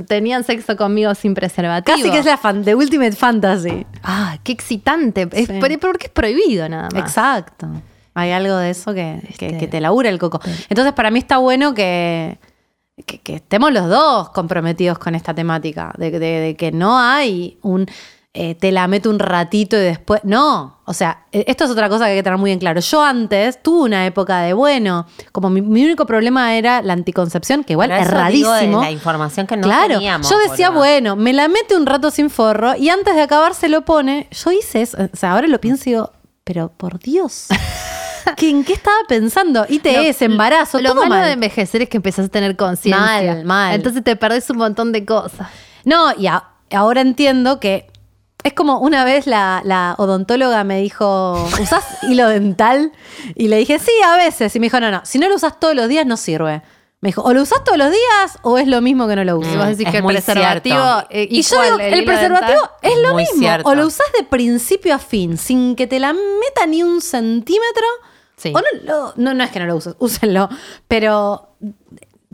[0.08, 1.98] tenían sexo conmigo sin preservativo.
[1.98, 3.88] Casi que es la fan, Ultimate Fantasy.
[4.04, 5.28] Ah, qué excitante.
[5.32, 5.58] Es, Sí.
[5.60, 7.02] pero- porque es prohibido nada más.
[7.02, 7.68] Exacto.
[8.14, 10.40] Hay algo de eso que, que- Este- que te labura el coco.
[10.70, 12.38] Entonces, para mí está bueno que,
[13.08, 15.94] que, que estemos los dos comprometidos con esta temática.
[15.98, 17.88] De, de- de que no hay un
[18.34, 20.22] eh, te la meto un ratito y después.
[20.24, 20.78] No.
[20.86, 22.80] O sea, eh, esto es otra cosa que hay que tener muy en claro.
[22.80, 27.64] Yo antes tuve una época de bueno, como mi, mi único problema era la anticoncepción,
[27.64, 28.82] que igual es rarísimo.
[28.82, 32.30] la información que no claro, teníamos, yo decía, bueno, me la mete un rato sin
[32.30, 34.28] forro y antes de acabar se lo pone.
[34.32, 34.98] Yo hice eso.
[35.12, 36.12] O sea, ahora lo pienso y digo,
[36.44, 37.48] pero por Dios.
[38.38, 39.66] ¿qué- ¿En qué estaba pensando?
[39.68, 41.26] ITS, embarazo, Lo todo malo mal.
[41.26, 43.02] de envejecer es que empezás a tener conciencia.
[43.34, 43.74] Mal, mal.
[43.76, 45.48] Entonces te perdés un montón de cosas.
[45.84, 47.88] No, y a- ahora entiendo que
[48.44, 52.92] es como una vez la, la odontóloga me dijo, ¿usás hilo dental?
[53.36, 54.56] Y le dije, sí, a veces.
[54.56, 56.62] Y me dijo, no, no, si no lo usas todos los días no sirve.
[57.02, 59.38] Me dijo, o lo usás todos los días o es lo mismo que no lo
[59.38, 59.56] Y usas.
[59.56, 60.76] vos decís es que el muy preservativo.
[60.78, 61.08] cierto.
[61.12, 63.40] eh, Y yo digo, el, hilo preservativo es lo Muy mismo.
[63.40, 63.70] cierto.
[63.70, 67.86] O lo usás de principio a fin, sin que te la meta ni un centímetro.
[68.36, 68.52] Sí.
[68.54, 70.50] O no, lo- no, no es que no lo uses, úsenlo.
[70.90, 71.56] Pero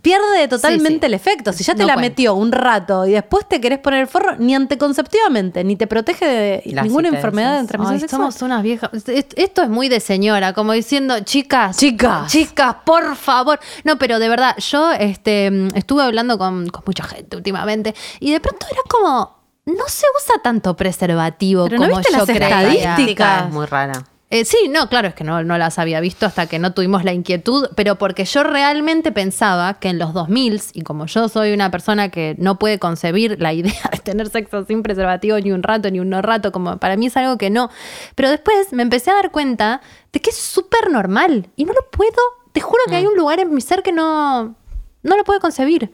[0.06, 1.06] pierde totalmente Sí, sí.
[1.08, 1.52] el efecto.
[1.52, 2.10] Si ya te No la cuenta.
[2.10, 6.28] metió un rato y después te querés poner el forro, ni anticonceptivamente, ni te protege
[6.28, 8.22] de Las ninguna enfermedad de transmisión Ay, sexual.
[8.22, 8.92] somos unas viejas.
[9.08, 12.32] Est- Esto es muy de señora, como diciendo, chicas, Chicas.
[12.32, 13.60] chicas, por favor.
[13.84, 18.40] No, pero de verdad, yo este, estuve hablando con, con mucha gente últimamente y de
[18.40, 22.72] pronto era como, no se usa tanto preservativo Pero ¿no como viste yo las creía.
[22.74, 23.48] estadísticas?
[23.48, 24.04] es muy rara.
[24.32, 27.04] Eh, sí, no, claro, es que no, no las había visto hasta que no tuvimos
[27.04, 31.54] la inquietud, pero porque yo realmente pensaba que en los 2000, y como yo soy
[31.54, 35.62] una persona que no puede concebir la idea de tener sexo sin preservativo ni un
[35.62, 37.70] rato ni un no rato, como para mí es algo que no,
[38.16, 41.88] pero después me empecé a dar cuenta de que es súper normal y no lo
[41.92, 42.20] puedo,
[42.52, 44.56] te juro que hay un lugar en mi ser que no,
[45.04, 45.94] no lo puedo concebir.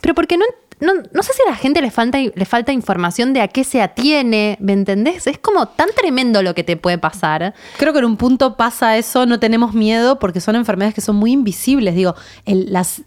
[0.00, 0.44] Pero porque no,
[0.82, 3.64] no, no sé si a la gente le falta, le falta información de a qué
[3.64, 5.26] se atiene, ¿me entendés?
[5.26, 7.54] Es como tan tremendo lo que te puede pasar.
[7.78, 11.16] Creo que en un punto pasa eso, no tenemos miedo porque son enfermedades que son
[11.16, 11.94] muy invisibles.
[11.94, 12.14] Digo,
[12.44, 13.02] el- las.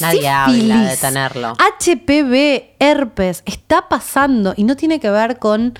[0.00, 1.54] Nadie habla de tenerlo.
[1.58, 5.72] HPV, herpes, está pasando y no tiene que ver con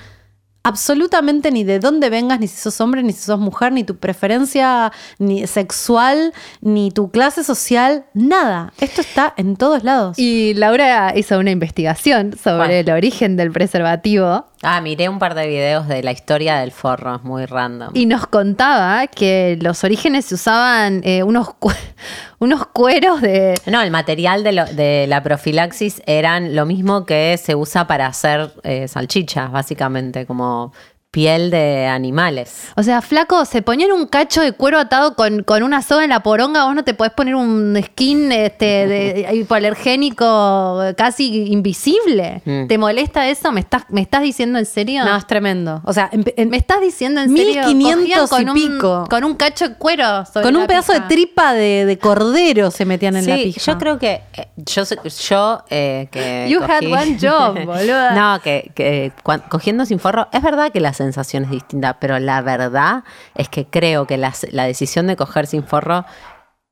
[0.67, 3.95] absolutamente ni de dónde vengas, ni si sos hombre, ni si sos mujer, ni tu
[3.95, 8.73] preferencia ni sexual, ni tu clase social, nada.
[8.81, 10.19] Esto está en todos lados.
[10.19, 15.47] Y Laura hizo una investigación sobre el origen del preservativo Ah, miré un par de
[15.47, 17.91] videos de la historia del forro, es muy random.
[17.93, 21.71] y nos contaba que los orígenes se usaban eh, unos, cu-
[22.39, 23.55] unos cueros de...
[23.65, 28.07] No, el material de, lo- de la profilaxis eran lo mismo que se usa para
[28.07, 30.73] hacer eh, salchichas, básicamente, como
[31.11, 32.67] piel de animales.
[32.75, 36.09] O sea, flaco, se ponían un cacho de cuero atado con, con una soga en
[36.09, 42.41] la poronga, vos no te podés poner un skin este, de, hipoalergénico casi invisible.
[42.45, 42.67] Mm.
[42.67, 43.51] ¿Te molesta eso?
[43.51, 45.03] ¿Me estás, ¿Me estás diciendo en serio?
[45.05, 45.81] No, es tremendo.
[45.85, 47.63] O sea, en- en- ¿Me estás diciendo en serio?
[47.67, 49.05] 1500 Cogían y con un- pico.
[49.09, 50.25] con un cacho de cuero.
[50.25, 53.59] sobre con un la pedazo de tripa de, de cordero se metían en la pija.
[53.71, 54.83] yo creo que eh, yo,
[55.29, 58.11] yo eh, que You had one job, boluda.
[58.11, 59.11] no, que, que
[59.49, 63.03] cogiendo sin forro, es verdad que la sensación es distinta, pero la verdad
[63.35, 64.33] es que creo que la,
[64.65, 66.05] decisión de coger sin forro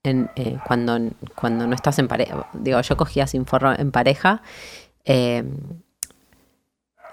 [0.03, 0.99] eh, cuando,
[1.35, 4.41] cuando no estás en pareja, digo, yo cogía sin forro en pareja,
[5.05, 5.43] eh,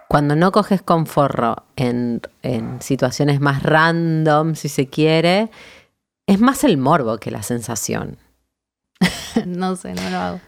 [0.09, 5.51] cuando no coges con forro en, en situaciones más random, si se quiere,
[6.27, 8.19] es más el morbo que la sensación.
[9.47, 10.41] no sé, no lo hago.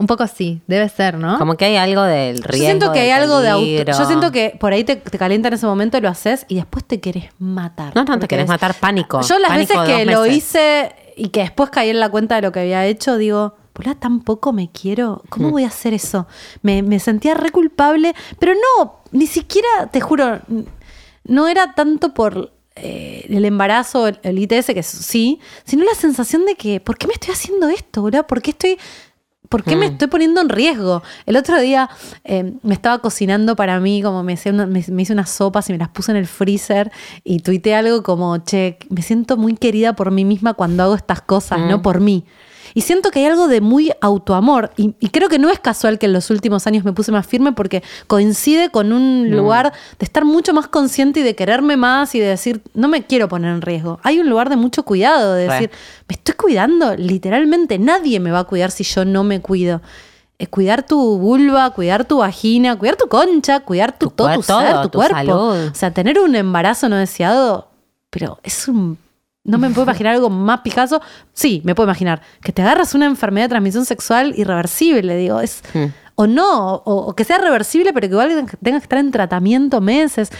[0.00, 1.38] Un poco sí, debe ser, ¿no?
[1.38, 2.52] Como que hay algo del riesgo.
[2.52, 3.92] Yo siento que hay algo de auto.
[3.98, 6.84] Yo siento que por ahí te, te calienta en ese momento, lo haces y después
[6.84, 7.96] te querés matar.
[7.96, 9.20] No, no, te querés matar pánico.
[9.22, 12.42] Yo las Pánico veces que lo hice y que después caí en la cuenta de
[12.42, 15.22] lo que había hecho, digo, boluda, tampoco me quiero.
[15.30, 15.50] ¿Cómo Mm.
[15.50, 16.28] voy a hacer eso?
[16.62, 20.38] Me, me sentía re culpable, pero no, ni siquiera, te juro,
[21.24, 26.46] no era tanto por eh, el embarazo, el, el ITS, que sí, sino la sensación
[26.46, 28.24] de que, ¿por qué me estoy haciendo esto, boluda?
[28.28, 28.78] ¿Por qué estoy...
[29.48, 29.92] ¿Por qué me Mm.
[29.92, 31.02] estoy poniendo en riesgo?
[31.24, 31.88] El otro día
[32.24, 35.68] eh, me estaba cocinando para mí, como me, hacía una- me, me hice unas sopas
[35.70, 36.90] y me las puse en el freezer
[37.24, 41.22] y tuiteé algo como, che, me siento muy querida por mí misma cuando hago estas
[41.22, 41.68] cosas, Mm.
[41.68, 42.24] no por mí.
[42.74, 44.70] Y siento que hay algo de muy autoamor.
[44.76, 47.26] Y, y creo que no es casual que en los últimos años me puse más
[47.26, 52.14] firme porque coincide con un lugar de estar mucho más consciente y de quererme más
[52.14, 54.00] y de decir, no me quiero poner en riesgo.
[54.02, 55.52] Hay un lugar de mucho cuidado, de Re.
[55.54, 55.70] decir,
[56.08, 57.78] me estoy cuidando, literalmente.
[57.78, 59.80] Nadie me va a cuidar si yo no me cuido.
[60.40, 64.42] Eh, cuidar tu vulva, cuidar tu vagina, cuidar tu concha, cuidar tu, Tu todo tu
[64.42, 65.16] ser, tu, tu cuerpo.
[65.16, 65.66] salud.
[65.72, 67.68] O sea, tener un embarazo no deseado,
[68.10, 68.98] pero es un...
[69.48, 71.00] No me puedo imaginar algo más pijazo.
[71.32, 72.22] Sí, me puedo imaginar.
[72.42, 75.40] Que te agarras una enfermedad de transmisión sexual irreversible, digo.
[75.40, 75.86] Es, Hmm.
[76.20, 78.28] O no, o, o que sea reversible, pero que igual
[78.62, 80.30] tengas que estar en tratamiento meses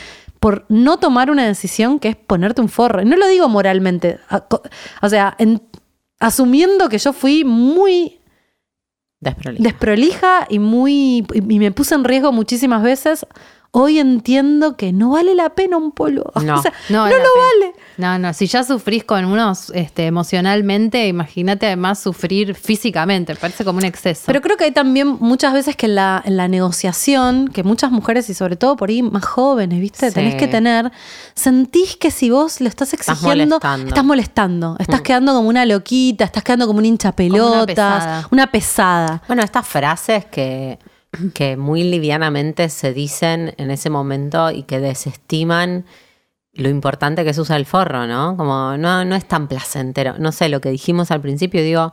[0.41, 3.05] por no tomar una decisión que es ponerte un forro.
[3.05, 4.19] No lo digo moralmente.
[5.03, 5.63] O sea, en-
[6.19, 8.21] asumiendo que yo fui muy
[9.21, 9.63] Desprolijo.
[9.65, 13.25] desprolija y muy y me puse en riesgo muchísimas veces.
[13.71, 16.33] Hoy entiendo que no vale la pena un polo.
[16.43, 16.59] No.
[16.59, 17.75] o sea, No, no, lo vale.
[17.99, 23.79] No, no, si ya sufrís con unos este, emocionalmente, imagínate además sufrir físicamente, parece como
[23.79, 24.23] un exceso.
[24.27, 27.91] Pero creo que hay también muchas veces que en la, en la negociación, que muchas
[27.91, 30.09] mujeres y sobre todo por ahí más jóvenes, ¿viste?
[30.09, 30.15] Sí.
[30.15, 30.91] Tenés que tener,
[31.35, 33.29] sentís que si vos lo estás exigiendo,
[33.59, 33.89] molestando.
[33.89, 35.03] estás molestando, estás Mm.
[35.03, 38.29] quedando como una loquita, estás quedando como un hincha una pelotas, pesada.
[38.31, 39.23] una pesada.
[39.27, 40.79] Bueno, estas frases que,
[41.35, 45.85] que muy livianamente se dicen en ese momento y que desestiman
[46.53, 48.37] lo importante que es usar el forro, ¿no?
[48.37, 50.15] Como no, no es tan placentero.
[50.19, 51.93] No sé, lo que dijimos al principio, digo,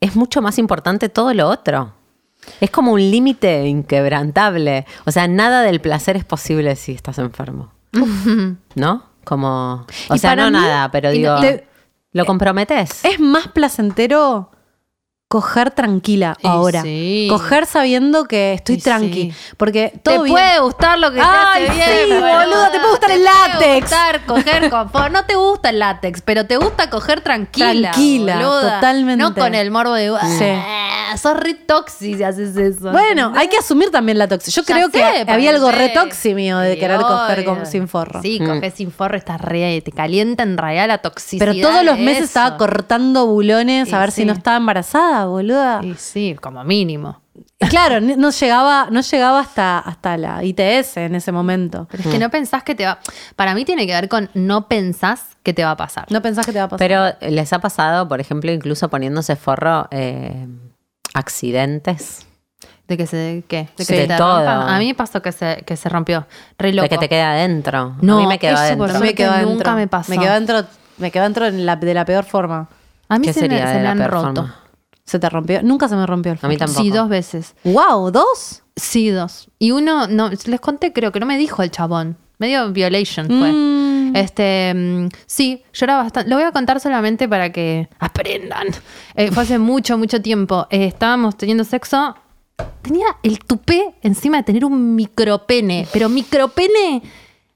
[0.00, 1.92] es mucho más importante todo lo otro.
[2.60, 4.86] Es como un límite inquebrantable.
[5.04, 7.72] O sea, nada del placer es posible si estás enfermo.
[8.76, 9.02] ¿No?
[9.24, 9.84] Como.
[10.08, 11.40] O Y sea, no mí- nada, pero digo.
[11.40, 11.66] te-
[12.12, 13.04] lo comprometes.
[13.04, 14.50] Es más placentero
[15.28, 16.80] coger tranquila Y ahora.
[16.82, 17.26] sí.
[17.28, 19.30] Coger sabiendo que estoy Y tranqui.
[19.30, 19.54] sí.
[19.58, 20.34] Porque Te todo bien.
[20.34, 22.20] puede gustar lo que Ay, te hace sí, bien.
[22.20, 23.58] boluda, te puede gustar el Te látex.
[23.58, 25.12] puede gustar coger.
[25.12, 27.90] No te gusta el látex, pero te gusta coger tranquila.
[27.90, 28.74] Tranquila, boluda.
[28.76, 29.22] totalmente.
[29.22, 30.08] No con el morbo de.
[30.38, 31.07] Sí.
[31.10, 32.90] "Ah, Sos re toxi si haces eso.
[32.92, 33.38] Bueno, ¿entendés?
[33.40, 34.50] hay que asumir también la toxi.
[34.50, 34.92] Yo Ya creo sé,
[35.24, 37.54] que había algo re toxi mío de Sí, querer coger obvio.
[37.54, 38.20] con- sin forro.
[38.22, 39.80] Sí, coger sin forro está re.
[39.82, 41.46] Te calienta en realidad la toxicidad.
[41.46, 42.24] Pero todos los meses eso.
[42.24, 45.80] estaba cortando bulones a ver si no estaba embarazada, boluda.
[45.82, 47.20] Y sí, como mínimo.
[47.70, 51.86] Claro, no llegaba, no llegaba hasta, hasta la ITS en ese momento.
[51.90, 52.98] Pero es que no pensás que te va.
[53.36, 56.06] Para mí tiene que ver con no pensás que te va a pasar.
[56.10, 56.78] No pensás que te va a pasar.
[56.78, 60.46] Pero les ha pasado, por ejemplo, incluso poniéndose forro, eh,
[61.14, 62.26] accidentes.
[62.86, 63.68] ¿De que se qué?
[63.76, 64.36] ¿De Sí, que de te todo.
[64.38, 64.74] rompa?
[64.74, 66.26] A mí me pasó que se, que se rompió.
[66.58, 66.84] Re loco.
[66.84, 67.96] De que te queda adentro.
[68.00, 68.98] No, a mí me quedó eso adentro.
[69.00, 69.54] me quedó adentro.
[69.54, 70.10] nunca me pasó.
[70.10, 70.64] Me quedó adentro,
[70.96, 72.68] me quedó adentro en la- de la peor forma.
[73.10, 74.26] A mí ¿Qué se me, sería se de me la han peor roto.
[74.42, 74.56] forma?
[75.04, 75.62] ¿Se te rompió?
[75.62, 76.80] Nunca se me rompió el A mí tampoco.
[76.82, 77.54] Sí, dos veces.
[77.64, 78.10] ¡Wow!
[78.10, 78.62] ¿Dos?
[78.76, 79.48] Sí, dos.
[79.58, 82.16] Y uno, no, les conté, creo que no me dijo el chabón.
[82.38, 83.52] Medio violation fue.
[83.52, 83.97] Mm.
[84.14, 86.28] Este, mm, sí, yo bastante.
[86.28, 88.68] Lo voy a contar solamente para que aprendan.
[89.14, 90.66] Eh, fue hace mucho, mucho tiempo.
[90.70, 92.16] Eh, estábamos teniendo sexo.
[92.82, 97.02] Tenía el tupé encima de tener un micropene, pero micropene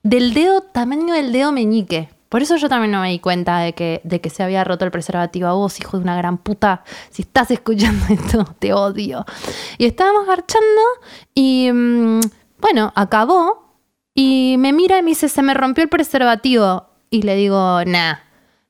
[0.03, 2.09] del dedo, tamaño del dedo meñique.
[2.29, 4.87] Por eso yo también no me di cuenta de que, de que se había roto
[4.87, 5.49] el preservativo.
[5.49, 9.27] A vos, hijo de una gran puta, si estás escuchando esto, te odio.
[9.77, 10.81] Y estábamos garchando
[11.35, 12.21] y, mm,
[12.59, 13.62] bueno, acabó
[14.15, 16.89] y me mira y me dice, se me rompió el preservativo.
[17.11, 18.17] Y le digo, nah,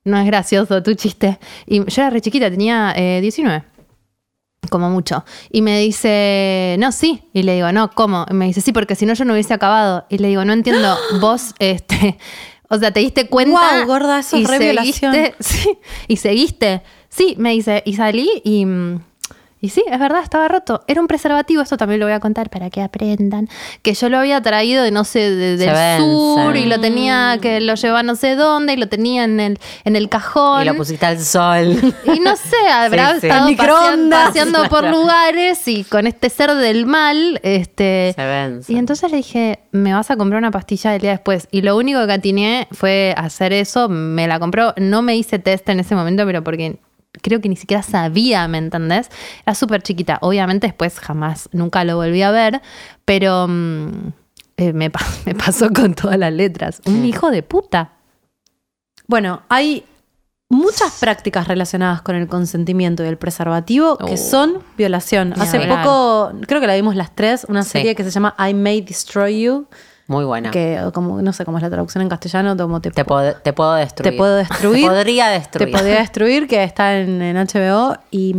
[0.05, 1.39] no es gracioso tu chiste.
[1.67, 3.65] Y yo era re chiquita, tenía eh, 19
[4.71, 5.25] como mucho.
[5.51, 7.23] Y me dice, no, sí.
[7.33, 8.27] Y le digo, no, ¿cómo?
[8.29, 10.07] Y me dice, sí, porque si no yo no hubiese acabado.
[10.09, 12.19] Y le digo, no entiendo, vos, este,
[12.69, 13.85] o sea, te diste cuenta.
[13.85, 15.15] Guau, gorda, eso es violación.
[15.39, 15.79] sí,
[16.09, 16.83] y seguiste.
[17.09, 19.05] Sí, me dice, y salí y, mm,
[19.63, 20.83] y sí, es verdad, estaba roto.
[20.89, 23.49] Era un preservativo, esto también lo voy a contar para que aprendan.
[23.81, 27.61] Que yo lo había traído de no sé, de- del sur y lo tenía, que
[27.61, 30.63] lo llevaba no sé dónde y lo tenía en el, en el cajón.
[30.63, 31.79] Y lo pusiste al sol.
[32.13, 33.27] Y no sé, habrá Sí, sí.
[33.29, 33.49] estado
[34.11, 38.15] paseando, por lugares y con este ser del mal, este.
[38.17, 38.73] Se.
[38.73, 41.47] Y entonces le dije, me vas a comprar una pastilla el día después.
[41.53, 44.75] Y lo único que atiné fue hacer eso, me la compró.
[44.77, 46.79] No me hice test en ese momento, pero porque
[47.21, 49.11] creo que ni siquiera sabía, ¿me entendés?
[49.45, 50.19] Era súper chiquita.
[50.23, 52.63] Obviamente después jamás, nunca lo volví a ver,
[53.05, 53.89] pero mm,
[54.57, 56.81] eh, me, pa- me pasó con todas las letras.
[56.87, 57.93] Un hijo de puta.
[59.07, 59.85] Bueno, hay
[60.49, 64.17] muchas prácticas relacionadas con el consentimiento y el preservativo que Oh.
[64.17, 65.33] son violación.
[65.41, 67.71] Hace poco, creo que la vimos las tres, una Sí.
[67.71, 69.67] serie que se llama I May Destroy You,
[70.13, 70.51] Muy buena.
[70.53, 73.53] que como no sé cómo es la traducción en castellano, como te, Te, puedo, te
[73.53, 74.13] puedo destruir.
[74.13, 74.83] te puedo destruir.
[74.89, 75.71] Te podría te destruir.
[75.73, 78.37] podría destruir, que está en, en HBO y,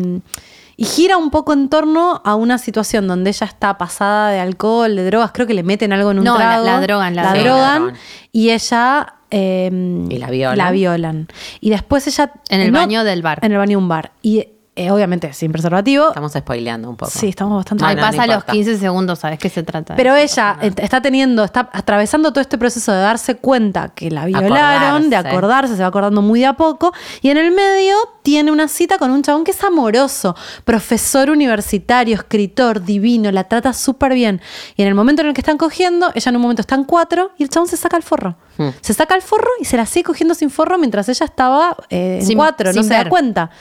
[0.78, 4.96] y gira un poco en torno a una situación donde ella está pasada de alcohol,
[4.96, 6.66] de drogas, creo que le meten algo en un No, la- trago.
[6.66, 7.94] la drogan, la la drogan.
[8.32, 9.70] y ella eh,
[10.10, 10.58] Y la violan.
[10.58, 11.28] la violan.
[11.60, 13.40] Y después ella En el no- baño del bar.
[13.42, 16.08] en el baño de un bar y eh, obviamente sin preservativo.
[16.08, 17.12] Estamos spoileando un poco.
[17.12, 18.52] Sí, estamos bastante Ay, no pasa a los importa.
[18.54, 19.96] 15 segundos, ¿sabes qué se trata?
[19.96, 25.12] Pero ella está teniendo, está atravesando todo este proceso de darse cuenta que la violaron,
[25.12, 25.76] de Acordarse.
[25.76, 29.12] se va acordando muy de a poco, y en el medio tiene una cita con
[29.12, 34.42] un chabón que es amoroso, profesor universitario, escritor, divino, la trata súper bien.
[34.76, 36.86] Y en el momento en el que están cogiendo, ella en un momento está en
[36.86, 38.38] cuatro y el chabón se saca el forro.
[38.58, 38.70] Hmm.
[38.82, 42.18] Se saca el forro y se la sigue cogiendo sin forro mientras ella estaba eh,
[42.22, 43.52] en Sin- cuatro, no se da cuenta.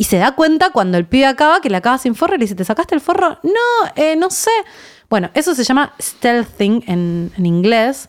[0.00, 2.44] Y se da cuenta cuando el pibe acaba, que le acaba sin forro y le
[2.44, 3.38] dice, ¿te sacaste el forro?
[3.42, 4.50] No, eh, no sé.
[5.10, 8.08] Bueno, eso se llama stealthing en, en inglés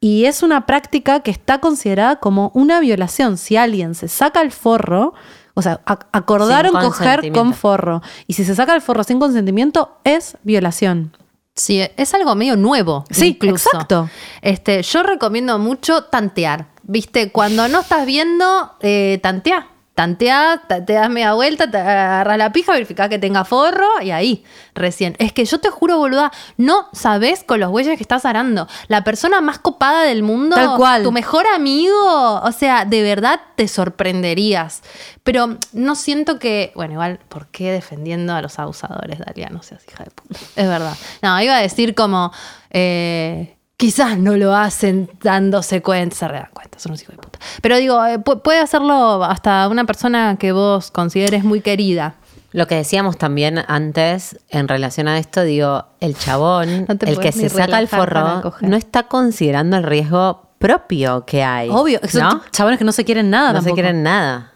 [0.00, 3.36] y es una práctica que está considerada como una violación.
[3.36, 5.12] Si alguien se saca el forro,
[5.52, 9.98] o sea, ac- acordaron coger con forro y si se saca el forro sin consentimiento,
[10.04, 11.14] es violación.
[11.54, 13.04] Sí, es algo medio nuevo.
[13.10, 13.68] Sí, incluso.
[13.72, 14.08] exacto.
[14.40, 16.68] Este, yo recomiendo mucho tantear.
[16.82, 19.68] Viste, cuando no estás viendo, eh, tantea.
[19.96, 24.44] Tantea, te, das media vuelta, te agarras la pija, verificás que tenga forro y ahí,
[24.74, 25.16] recién.
[25.18, 28.68] Es que yo te juro, boluda, no sabes con los güeyes que estás arando.
[28.88, 31.02] La persona más copada del mundo, Tal cual.
[31.02, 34.82] tu mejor amigo, o sea, de verdad te sorprenderías.
[35.22, 39.48] Pero no siento que, bueno, igual, ¿por qué defendiendo a los abusadores, Dalia?
[39.48, 40.38] No seas hija de puta.
[40.56, 40.94] Es verdad.
[41.22, 42.32] No, iba a decir como,
[42.68, 47.38] eh, quizás no lo hacen dándose cuenta, se dan cuenta, son unos hijos de puta.
[47.62, 52.14] Pero digo, eh, pu- puede hacerlo hasta una persona que vos consideres muy querida.
[52.52, 57.32] Lo que decíamos también antes en relación a esto, digo, el chabón, No el que
[57.32, 61.68] se saca el forro, no está considerando el riesgo propio que hay.
[61.70, 62.42] Obvio, son ¿no?
[62.50, 63.74] chabones que no se quieren nada No se tampoco.
[63.74, 64.52] quieren nada.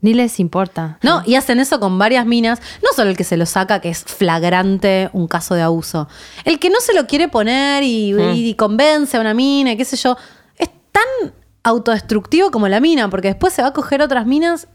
[0.00, 0.98] Ni les importa.
[1.02, 2.60] No, y hacen eso con varias minas.
[2.82, 6.08] No solo el que se lo saca, que es flagrante un caso de abuso.
[6.44, 9.84] El que no se lo quiere poner y, y convence a una mina, y qué
[9.84, 10.16] sé yo,
[10.58, 11.32] es tan
[11.62, 14.68] autodestructivo como la mina, porque después se va a coger otras minas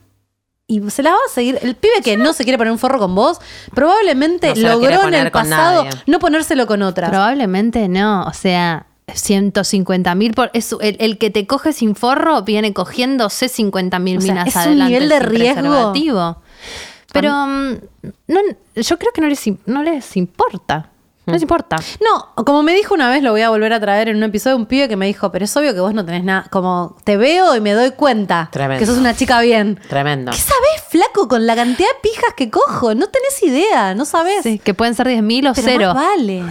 [0.69, 1.57] y se las va a seguir.
[1.63, 3.39] El pibe que no se quiere poner un forro con vos,
[3.73, 7.09] probablemente No lo logró en el pasado no ponérselo con otras.
[7.09, 8.23] Probablemente no.
[8.25, 8.85] O sea,
[9.15, 10.51] 150 mil por.
[10.53, 14.55] es- el, el que te coge sin forro viene cogiéndose 50 mil O sea, minas
[14.55, 15.93] es un nivel de riesgo.
[17.11, 17.73] Pero mm,
[18.27, 18.39] no,
[18.75, 20.89] yo creo que no les, no les importa.
[21.25, 21.75] No les importa.
[22.03, 24.55] No, como me dijo una vez, lo voy a volver a traer en un episodio,
[24.55, 27.17] un pibe que me dijo, pero es obvio que vos no tenés nada, como te
[27.17, 28.79] veo y me doy cuenta Tremendo.
[28.79, 29.79] que sos una chica bien.
[29.89, 30.31] Tremendo.
[30.31, 32.95] ¿Qué sabés, flaco, con la cantidad de pijas que cojo?
[32.95, 34.41] No tenés idea, no sabés.
[34.41, 35.93] Sí, que pueden ser 10 mil o Pero cero.
[35.93, 36.43] más vale.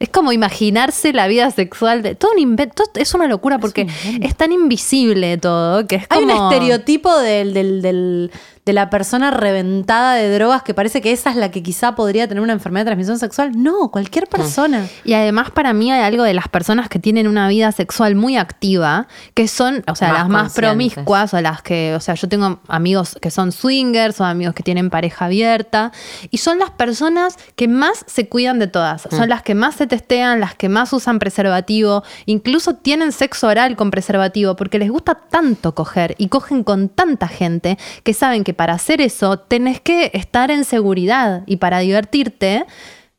[0.00, 2.14] Es como imaginarse la vida sexual de.
[2.14, 2.84] Todo un invento.
[2.94, 3.86] Es una locura porque
[4.22, 8.30] es, tan invisible todo que es Hay un estereotipo del, del- del-
[8.70, 12.28] de la persona reventada de drogas que parece que esa es la que quizá podría
[12.28, 13.50] tener una enfermedad de transmisión sexual.
[13.60, 14.86] No, cualquier persona.
[15.04, 18.36] Y además para mí hay algo de las personas que tienen una vida sexual muy
[18.36, 22.28] activa, que son, o sea, Más las más promiscuas o las que, o sea, yo
[22.28, 25.90] tengo amigos que son swingers o amigos que tienen pareja abierta,
[26.30, 29.88] y son las personas que más se cuidan de todas, son las que más se
[29.88, 35.16] testean, las que más usan preservativo, incluso tienen sexo oral con preservativo, porque les gusta
[35.16, 40.10] tanto coger y cogen con tanta gente que saben que para hacer eso tenés que
[40.12, 42.66] estar en seguridad y para divertirte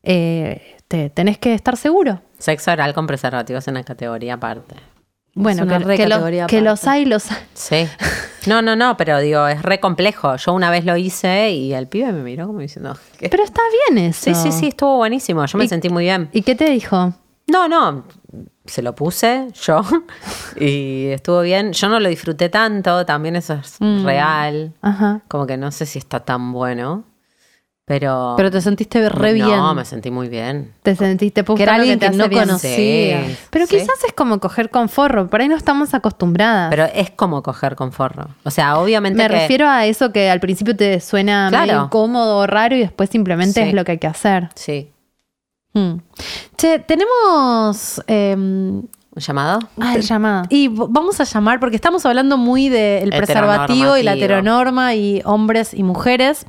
[0.04, 2.22] eh, te, tenés que estar seguro.
[2.38, 4.76] Sexo oral con preservativos en una categoría aparte.
[5.34, 7.38] Bueno, que, que lo- que los hay, los hay.
[7.54, 7.88] Sí.
[8.46, 10.36] No, no, no, pero digo, es re complejo.
[10.36, 12.96] Yo una vez lo hice y el pibe me miró como diciendo.
[13.18, 13.28] ¿qué?
[13.28, 14.22] Pero está bien eso.
[14.26, 15.44] Sí, sí, sí, estuvo buenísimo.
[15.46, 16.28] Yo me sentí muy bien.
[16.32, 17.14] ¿Y qué te dijo?
[17.48, 18.04] No, no,
[18.64, 19.82] se lo puse yo
[20.60, 21.72] y estuvo bien.
[21.72, 24.04] Yo no lo disfruté tanto, también eso es Mm.
[24.04, 24.72] real.
[24.82, 25.20] Ajá.
[25.28, 27.04] Como que no sé si está tan bueno,
[27.84, 28.34] pero...
[28.36, 29.74] Pero te sentiste re no, bien.
[29.74, 30.72] me sentí muy bien.
[30.84, 32.40] Te sentiste Que era alguien que no conocía.
[32.46, 32.76] conocía.
[33.26, 33.76] Sí, Pero sí.
[33.76, 36.70] quizás es como coger con forro, por ahí no estamos acostumbradas.
[36.70, 38.28] Pero es como coger con forro.
[38.44, 41.66] O sea, obviamente Me que- refiero a eso que al principio te suena Claro.
[41.66, 43.68] medio incómodo o raro y después simplemente Sí.
[43.70, 44.48] es lo que hay que hacer.
[44.54, 44.91] Sí.
[45.74, 45.94] Mm.
[46.56, 48.02] Che, tenemos...
[48.06, 48.34] eh,
[49.14, 49.58] ¿Un llamado?
[49.78, 50.46] Ah, el llamado.
[50.48, 55.74] y vamos a llamar, porque estamos hablando muy del preservativo y la heteronorma y hombres
[55.74, 56.46] y mujeres.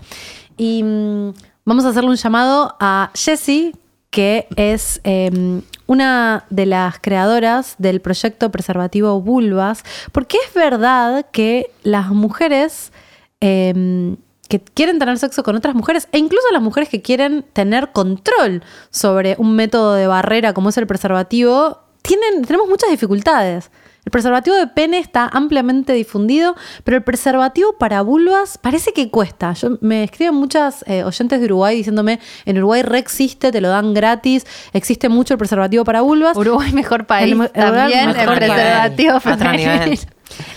[0.56, 1.34] Y mm,
[1.66, 3.76] vamos a hacerle un llamado a Jessie,
[4.12, 11.70] que es eh, una de las creadoras del proyecto preservativo Vulvas, porque es verdad que
[11.84, 12.94] las mujeres
[13.42, 14.16] eh,
[14.60, 18.62] que quieren tener sexo con otras mujeres, e incluso las mujeres que quieren tener control
[18.92, 23.72] sobre un método de barrera como es el preservativo, tienen, tenemos muchas dificultades.
[24.06, 29.54] El preservativo de pene está ampliamente difundido, pero el preservativo para vulvas parece que cuesta.
[29.54, 33.70] Yo, me escriben muchas eh, oyentes de Uruguay diciéndome, en Uruguay re existe, te lo
[33.70, 36.36] dan gratis, existe mucho el preservativo para vulvas.
[36.38, 37.32] Uruguay, mejor país.
[37.34, 39.20] El- el- también el, mejor preservativo
[39.54, 40.00] nivel.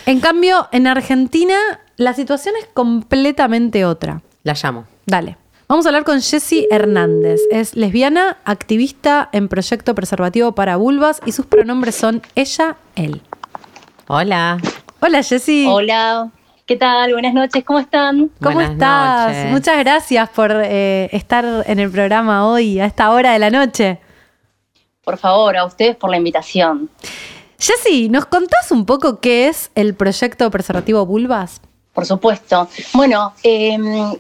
[0.07, 1.57] En cambio, en Argentina
[1.97, 4.23] la situación es completamente otra.
[4.43, 4.85] La llamo.
[5.07, 5.37] Dale.
[5.69, 7.41] Vamos a hablar con Jessie Hernández.
[7.51, 13.23] Es lesbiana, activista en Proyecto Preservativo para Vulvas y sus pronombres son ella, él.
[14.07, 14.59] Hola.
[15.01, 15.67] Hola Jessie.
[15.67, 16.31] Hola,
[16.67, 17.13] ¿qué tal?
[17.13, 18.31] Buenas noches, ¿cómo están?
[18.41, 19.29] ¿Cómo Buenas estás?
[19.29, 19.51] noches.
[19.51, 23.99] Muchas gracias por eh, estar en el programa hoy, a esta hora de la noche.
[25.03, 26.91] Por favor, a ustedes por la invitación.
[27.59, 31.61] Jessie, ¿nos contás un poco qué es el Proyecto Preservativo Vulvas?
[31.97, 32.69] Por supuesto.
[32.93, 34.15] Bueno, em,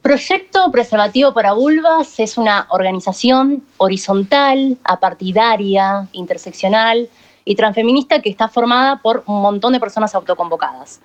[0.00, 7.10] Proyecto Preservativo para Vulvas es una organización horizontal, apartidaria, interseccional
[7.44, 11.02] y transfeminista que está formada por un montón de personas autoconvocadas.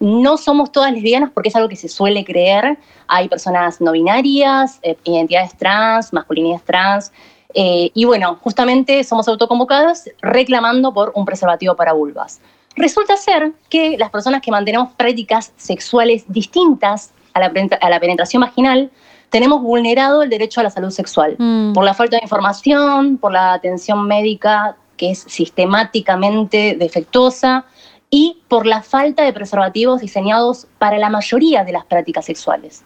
[0.00, 2.78] No somos todas lesbianas porque es algo que se suele creer.
[3.06, 7.12] Hay personas no binarias, eh, identidades trans, masculinidades trans.
[7.52, 12.40] eh, y bueno, justamente somos autoconvocadas reclamando por un preservativo para vulvas.
[12.78, 18.00] Resulta ser que las personas que mantenemos prácticas sexuales distintas a la, penetra- a la
[18.00, 18.90] penetración vaginal
[19.30, 21.72] tenemos vulnerado el derecho a la salud sexual Mm.
[21.74, 27.64] por la falta de información, por la atención médica que es sistemáticamente defectuosa
[28.10, 32.82] y por la falta de preservativos diseñados para la mayoría de las prácticas sexuales.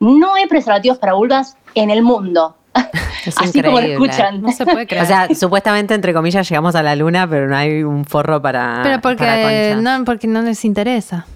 [0.00, 2.56] No hay preservativos para vulvas en el mundo,
[3.26, 4.06] Es así como lo increíble.
[4.06, 4.42] escuchan.
[4.42, 5.04] No se puede creer.
[5.04, 8.80] O sea, supuestamente, entre comillas, llegamos a la luna, pero no hay un forro para.
[8.82, 11.26] Pero porque para no, porque no les interesa.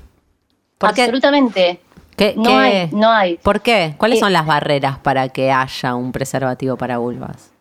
[0.80, 1.80] Absolutamente.
[2.16, 3.36] ¿Qué- No qué- hay, no hay.
[3.36, 3.94] ¿Por qué?
[3.98, 7.52] ¿Cuáles Eh, son las barreras para que haya un preservativo para vulvas?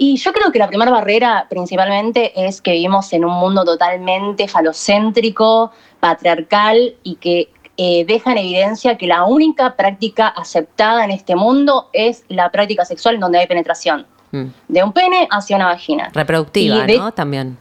[0.00, 4.46] Y yo creo que la primera barrera principalmente es que vivimos en un mundo totalmente
[4.46, 11.36] falocéntrico, patriarcal y que eh, deja en evidencia que la única práctica aceptada en este
[11.36, 14.04] mundo es la práctica sexual en donde hay penetración.
[14.32, 14.46] Mm.
[14.66, 16.10] De un pene hacia una vagina.
[16.12, 17.12] Reproductiva, de- ¿no?
[17.12, 17.56] También.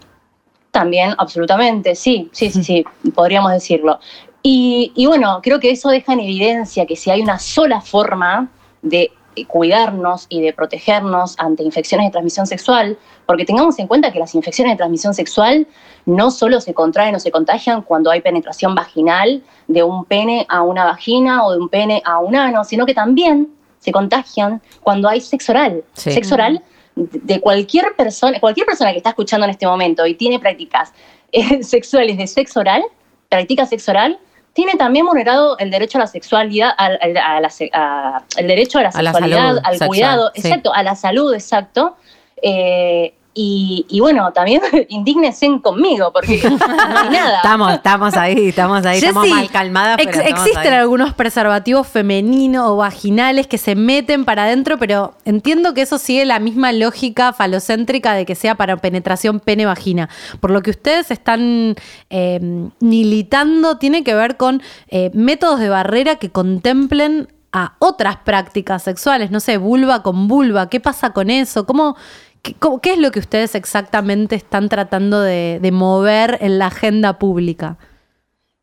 [0.71, 3.99] También, absolutamente, sí, sí, sí, sí, podríamos decirlo.
[4.41, 8.49] Y, y bueno, creo que eso deja en evidencia que si hay una sola forma
[8.81, 9.11] de
[9.45, 14.35] cuidarnos y de protegernos ante infecciones de transmisión sexual, porque tengamos en cuenta que las
[14.35, 15.67] infecciones de transmisión sexual
[16.05, 20.61] no solo se contraen o se contagian cuando hay penetración vaginal de un pene a
[20.61, 25.09] una vagina o de un pene a un ano, sino que también se contagian cuando
[25.09, 25.83] hay sexo oral.
[25.93, 26.11] Sí.
[26.11, 26.63] Sexo oral
[26.95, 30.93] de cualquier persona, cualquier persona que está escuchando en este momento y tiene prácticas
[31.31, 32.83] eh, sexuales de sexo oral,
[33.29, 34.19] practica sexo oral,
[34.57, 38.79] tiene también vulnerado el derecho a la sexualidad, al- al- a la a- el derecho
[38.79, 40.41] a la A la sexualidad, salud al sexual, cuidado, sí.
[40.41, 41.95] exacto, a la salud, exacto.
[42.41, 47.35] Eh, y, y bueno, también indígnense conmigo, porque no hay nada.
[47.37, 50.79] Estamos, estamos ahí, estamos ahí, estamos Jessy, mal calmadas, pero ex- estamos existen ahí.
[50.79, 56.25] algunos preservativos femeninos o vaginales que se meten para adentro, pero entiendo que eso sigue
[56.25, 60.09] la misma lógica falocéntrica de que sea para penetración pene-vagina.
[60.39, 61.75] Por lo que ustedes están
[62.09, 62.39] eh,
[62.79, 69.31] militando, tiene que ver con eh, métodos de barrera que contemplen a otras prácticas sexuales,
[69.31, 71.65] no sé, vulva con vulva, ¿qué pasa con eso?
[71.65, 71.95] ¿Cómo,
[72.41, 76.67] qué, cómo- qué es lo que ustedes exactamente están tratando de- de mover en la
[76.67, 77.77] agenda pública?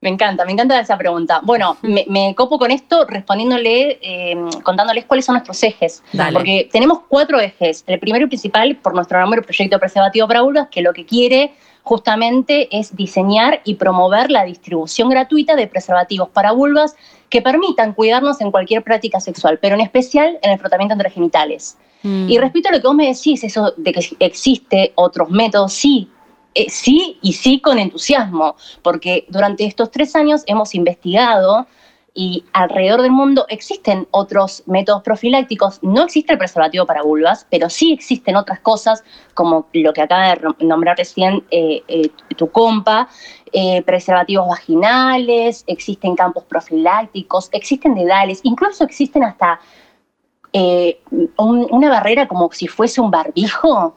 [0.00, 1.40] Me encanta, me encanta esa pregunta.
[1.42, 6.02] Bueno, me, me copo con esto respondiéndole, eh, contándoles cuáles son nuestros ejes.
[6.12, 6.34] Dale.
[6.34, 7.84] Porque tenemos cuatro ejes.
[7.86, 11.54] El primero y principal, por nuestro nombre, Proyecto Preservativo para Vulvas, que lo que quiere
[11.82, 16.96] justamente es diseñar y promover la distribución gratuita de preservativos para vulvas
[17.28, 21.76] que permitan cuidarnos en cualquier práctica sexual, pero en especial en el frotamiento entre genitales.
[22.04, 22.28] Mm.
[22.28, 26.08] Y respecto a lo que vos me decís, eso de que existe otros métodos, sí,
[26.54, 31.66] eh, sí y sí con entusiasmo, porque durante estos tres años hemos investigado
[32.16, 35.80] y alrededor del mundo existen otros métodos profilácticos.
[35.82, 39.02] No existe el preservativo para vulvas, pero sí existen otras cosas,
[39.32, 43.08] como lo que acaba de nombrar recién eh, eh, tu compa,
[43.86, 49.60] preservativos vaginales, existen campos profilácticos, existen dedales, incluso existen hasta
[50.54, 51.00] eh,
[51.36, 53.96] un- una barrera como si fuese un barbijo.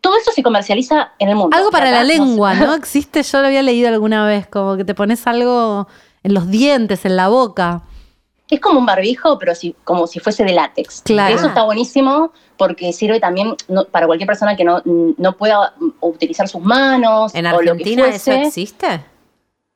[0.00, 1.56] Todo eso se comercializa en el mundo.
[1.56, 2.74] Algo para la lengua, ¿no?
[2.74, 5.86] Existe, yo lo había leído alguna vez, como que te pones algo
[6.22, 7.82] en los dientes, en la boca.
[8.50, 11.02] Es como un barbijo, pero si, como si fuese de látex.
[11.02, 11.34] Claro.
[11.34, 16.48] Eso está buenísimo porque sirve también no- para cualquier persona que no, no pueda utilizar
[16.48, 17.34] sus manos.
[17.34, 18.42] ¿En o lo que Argentina eso fuese.
[18.48, 19.04] existe?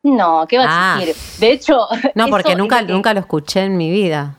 [0.02, 1.00] No, ¿qué va a Ah.
[1.02, 1.40] existir?
[1.40, 1.78] De hecho.
[2.14, 4.36] No, eso porque nunca, nunca lo escuché en mi vida.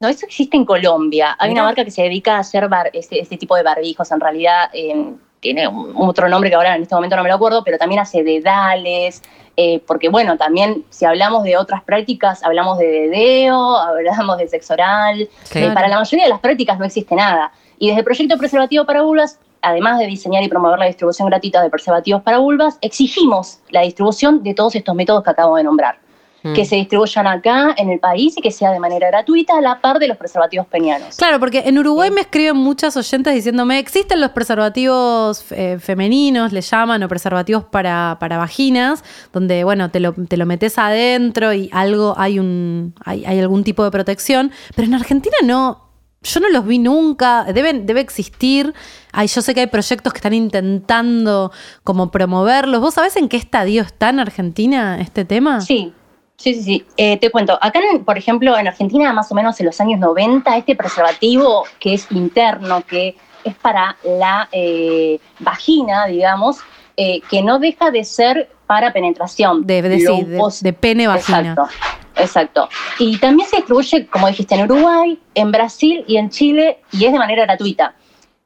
[0.00, 1.34] No, eso existe en Colombia.
[1.40, 1.62] Hay Mira.
[1.62, 4.10] una marca que se dedica a hacer bar- este, este tipo de barbijos.
[4.12, 7.34] En realidad eh, tiene un- otro nombre que ahora en este momento no me lo
[7.34, 9.22] acuerdo, pero también hace dedales.
[9.60, 14.74] eh, porque bueno, también si hablamos de otras prácticas, hablamos de dedeo, hablamos de sexo
[14.74, 15.28] oral.
[15.52, 17.50] Eh, para la mayoría de las prácticas no existe nada.
[17.76, 21.60] Y desde el proyecto Preservativo para Vulvas, además de diseñar y promover la distribución gratuita
[21.60, 25.98] de preservativos para vulvas, exigimos la distribución de todos estos métodos que acabo de nombrar.
[26.42, 26.54] Mm.
[26.54, 29.80] Que se distribuyan acá en el país y que sea de manera gratuita a la
[29.80, 31.16] par de los preservativos penianos.
[31.16, 36.60] Claro, porque en Uruguay me escriben muchas oyentes diciéndome, existen los preservativos eh, femeninos, le
[36.60, 41.68] llaman, o preservativos para, para vaginas, donde, bueno, te lo, te lo metes adentro y
[41.72, 45.88] algo, hay, un, hay, hay algún tipo de protección, pero en Argentina no,
[46.22, 48.74] yo no los vi nunca, deben, debe existir.
[49.12, 51.52] Ay, yo sé que hay proyectos que están intentando
[51.84, 52.80] como promoverlos.
[52.80, 55.60] ¿Vos sabés en qué estadio está en Argentina este tema?
[55.60, 55.92] Sí,
[56.38, 56.84] sí, sí, sí.
[56.96, 59.98] Eh, te cuento, acá, en- por ejemplo, en Argentina, más o menos en los años
[60.00, 66.58] 90, este preservativo que es interno, que es para la eh, vagina, digamos,
[66.96, 69.66] eh, que no deja de ser para penetración.
[69.66, 71.40] De, de, sí, de- de pene-vagina.
[71.40, 71.68] Exacto,
[72.16, 72.68] exacto.
[72.98, 77.12] Y también se distribuye, como dijiste, en Uruguay, en Brasil y en Chile, y es
[77.12, 77.94] de manera gratuita.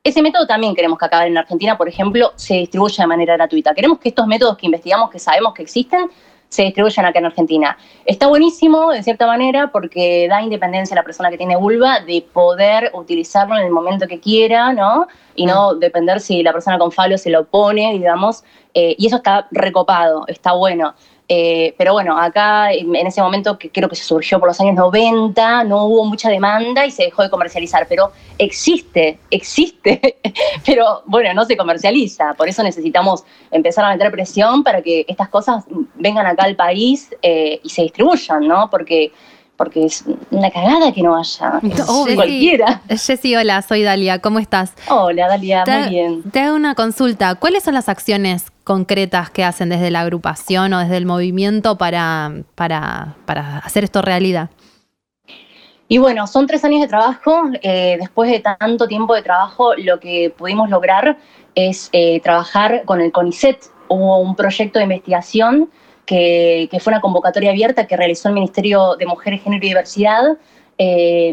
[0.05, 3.73] Ese método también queremos que acabe en Argentina, por ejemplo, se distribuya de manera gratuita.
[3.75, 6.11] Queremos que estos métodos que investigamos, que sabemos que existen,
[6.53, 7.79] se distribuyan acá en Argentina.
[8.05, 12.23] Está buenísimo, de cierta manera, porque da independencia a la persona que tiene vulva de
[12.31, 15.07] poder utilizarlo en el momento que quiera, ¿no?
[15.35, 18.45] Y no depender si la persona con falo se lo pone, digamos.
[18.75, 20.95] eh, y eso está recopado, está bueno.
[21.29, 24.75] Eh, pero bueno, acá en ese momento que creo que se surgió por los años
[24.75, 30.19] 90, no hubo mucha demanda y se dejó de comercializar, pero existe, existe,
[30.67, 32.35] pero bueno, no se comercializa.
[32.35, 35.65] Por eso necesitamos empezar a meter presión para que estas cosas
[35.95, 38.69] vengan acá al país eh, y se distribuyan, ¿no?
[38.69, 39.13] Porque,
[39.63, 41.53] porque es una cagada que no haya.
[41.63, 42.83] Jessy- cualquiera.
[42.89, 44.73] Jessy, hola, soy Dalia, ¿cómo estás?
[44.89, 46.23] Hola, Dalia, Te, muy bien.
[46.33, 47.37] te hago una consulta.
[47.37, 52.33] ¿Cuáles son las acciones concretas que hacen desde la agrupación o desde el movimiento para,
[52.57, 54.51] para, para hacer esto realidad?
[55.87, 57.45] Y bueno, son tres años de trabajo.
[57.63, 61.19] eh, después de tanto tiempo de trabajo, lo que pudimos lograr
[61.55, 63.59] es eh, trabajar con el CONICET.
[63.87, 65.71] Hubo un proyecto de investigación
[66.13, 70.37] que, fue una convocatoria abierta que realizó el Ministerio de Mujeres, Género y Diversidad,
[70.77, 71.33] eh,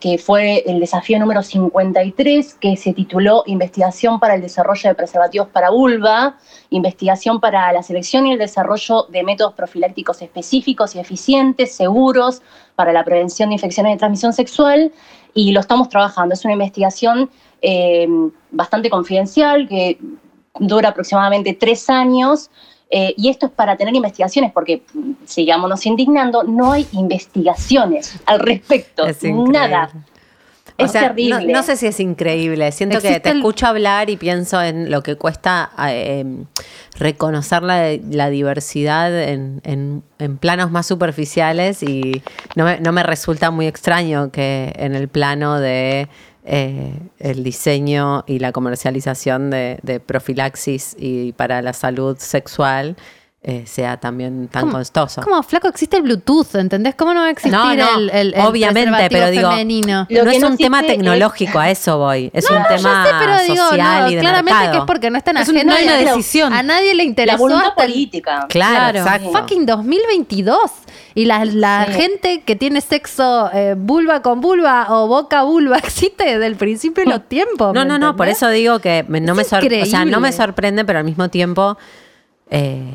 [0.00, 5.48] que fue el desafío número 53, que se tituló Investigación para el desarrollo de preservativos
[5.48, 6.38] para vulva,
[6.70, 12.42] investigación para la selección y el desarrollo de métodos profilácticos específicos y eficientes, seguros,
[12.74, 14.92] para la prevención de infecciones de transmisión sexual,
[15.34, 16.34] y lo estamos trabajando.
[16.34, 17.30] Es una investigación
[17.62, 18.08] eh,
[18.50, 19.98] bastante confidencial que
[20.58, 22.50] dura aproximadamente tres años.
[22.90, 24.82] Eh, y esto es para tener investigaciones, porque,
[25.24, 29.06] sigámonos indignando, no hay investigaciones al respecto.
[29.06, 29.22] Es.
[29.24, 29.90] Nada.
[30.78, 31.46] Es O sea, terrible.
[31.52, 32.70] No, no sé si es increíble.
[32.70, 36.44] Siento que te el- escucho hablar y pienso en lo que cuesta eh,
[36.98, 42.22] reconocer la, la diversidad en, en- en planos más superficiales y
[42.56, 46.08] no me, no me resulta muy extraño que en el plano de
[46.46, 52.96] eh, el diseño y la comercialización de, de profilaxis y para la salud sexual
[53.42, 55.22] eh, sea también tan ¿Cómo- costoso.
[55.22, 56.96] Como flaco existe el Bluetooth, ¿entendés?
[56.96, 60.04] ¿Cómo no va a existir No, no, el, el- el obviamente, pero digo, femenino?
[60.10, 62.28] Lo no es no un tema es- tecnológico, a eso voy.
[62.32, 64.72] Es un No, tema ya sé, pero digo, social no, y de claramente mercado.
[64.72, 66.52] que es porque no está en Es una decisión.
[66.52, 68.46] A nadie le La interesó voluntad hasta el- política.
[68.48, 68.98] Claro, Claro.
[68.98, 69.30] exacto.
[69.30, 70.58] fucking 2022.
[71.14, 71.92] Y la, la Sí.
[71.92, 77.04] gente que tiene sexo eh, vulva con vulva o boca vulva existe desde el principio
[77.04, 77.72] de los tiempos.
[77.74, 80.04] No, ¿me no, no, por eso digo que me- no Es me sor- o sea,
[80.04, 81.78] no me sorprende, pero al mismo tiempo
[82.50, 82.94] eh,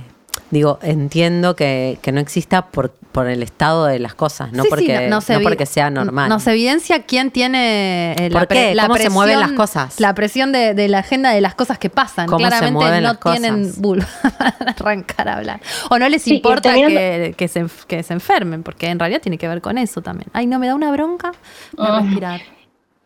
[0.51, 4.69] digo, entiendo que, que no exista por, por el estado de las cosas, no Sí,
[4.69, 6.29] sí, porque no, se evi- porque sea normal.
[6.29, 8.75] Nos evidencia quién tiene eh, ¿Por la, pre- qué?
[8.75, 9.13] la ¿Cómo se presión.
[9.13, 9.99] mueven las cosas?
[9.99, 12.27] La presión de, de la agenda de las cosas que pasan.
[12.27, 13.39] ¿Cómo se Claramente mueven no las cosas?
[13.39, 15.61] tienen vulva para arrancar a hablar.
[15.89, 19.21] O no les Sí, importa que, que se, enf- que se enfermen, porque en realidad
[19.21, 20.29] tiene que ver con eso también.
[20.33, 21.37] Ay, no, me da una bronca de
[21.79, 21.99] Ah.
[22.01, 22.41] respirar.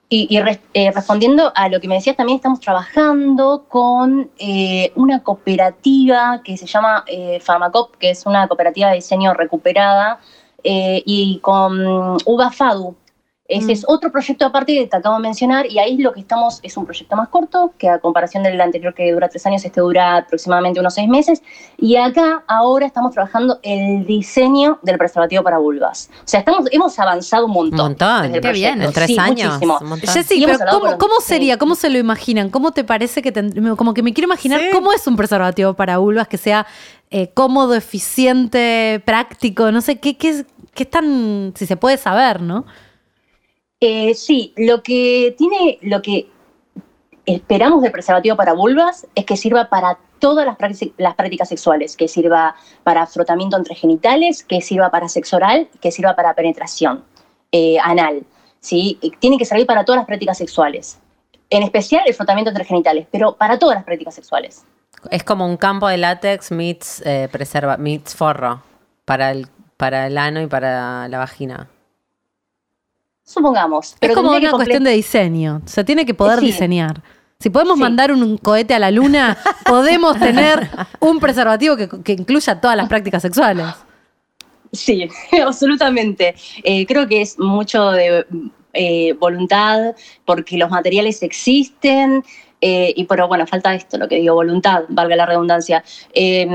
[0.08, 5.24] Y, y eh, respondiendo a lo que me decías, también estamos trabajando con eh, una
[5.24, 10.20] cooperativa que se llama eh, Famacop, que es una cooperativa de diseño recuperada,
[10.64, 12.96] eh, y con Uva Fadu.
[13.48, 16.60] Ese es otro proyecto aparte que te acabo de mencionar, y ahí lo que estamos
[16.64, 19.82] es un proyecto más corto, que a comparación del anterior que dura tres años, este
[19.82, 21.44] dura aproximadamente unos seis meses.
[21.78, 26.10] Y acá ahora estamos trabajando el diseño del preservativo para vulvas.
[26.18, 27.78] O sea, estamos, hemos avanzado un Un montón.
[27.90, 28.22] montón.
[28.24, 28.82] desde el Qué bien.
[28.82, 29.54] En tres Sí, años.
[29.54, 29.78] muchísimo.
[29.80, 30.10] un montón.
[30.10, 31.58] Jessy, pero ¿cómo, cómo sería?
[31.60, 32.50] ¿Cómo se lo imaginan?
[32.50, 34.68] ¿Cómo te parece que tend- como que me quiero imaginar Sí.
[34.72, 36.66] cómo es un preservativo para vulvas que sea
[37.12, 39.72] eh, cómodo, eficiente, práctico?
[39.72, 42.66] No sé, ¿qué, qué, qué es tan, si se puede saber, ¿no?
[43.80, 46.30] Eh, sí, lo que tiene, lo que
[47.26, 51.98] esperamos del preservativo para vulvas es que sirva para todas las, prácti- las prácticas sexuales,
[51.98, 57.04] que sirva para frotamiento entre genitales, que sirva para sexo oral, que sirva para penetración
[57.52, 58.24] eh, anal.
[58.60, 58.98] ¿sí?
[59.20, 61.00] Tiene que servir para todas las prácticas sexuales.
[61.50, 64.64] En especial el frotamiento entre genitales, pero para todas las prácticas sexuales.
[65.12, 68.64] Es como un campo de látex meets, eh, preserva, meets forro
[69.04, 69.48] para el,
[69.78, 71.70] para el ano y para la vagina.
[73.26, 73.96] Supongamos.
[74.00, 75.62] Pero es como una cuestión de diseño.
[75.66, 76.46] Se tiene que poder Sí.
[76.48, 77.02] diseñar.
[77.40, 77.82] Si podemos Sí.
[77.82, 80.70] mandar un, un cohete a la luna, podemos tener
[81.00, 83.66] un preservativo que, que incluya todas las prácticas sexuales.
[84.72, 85.10] Sí,
[85.46, 86.36] absolutamente.
[86.64, 88.26] Eh, creo que es mucho de
[88.74, 89.96] eh, voluntad,
[90.26, 92.24] porque los materiales existen,
[92.62, 95.84] eh, y pero bueno, falta esto, lo que digo, voluntad, valga la redundancia.
[96.14, 96.48] Eh,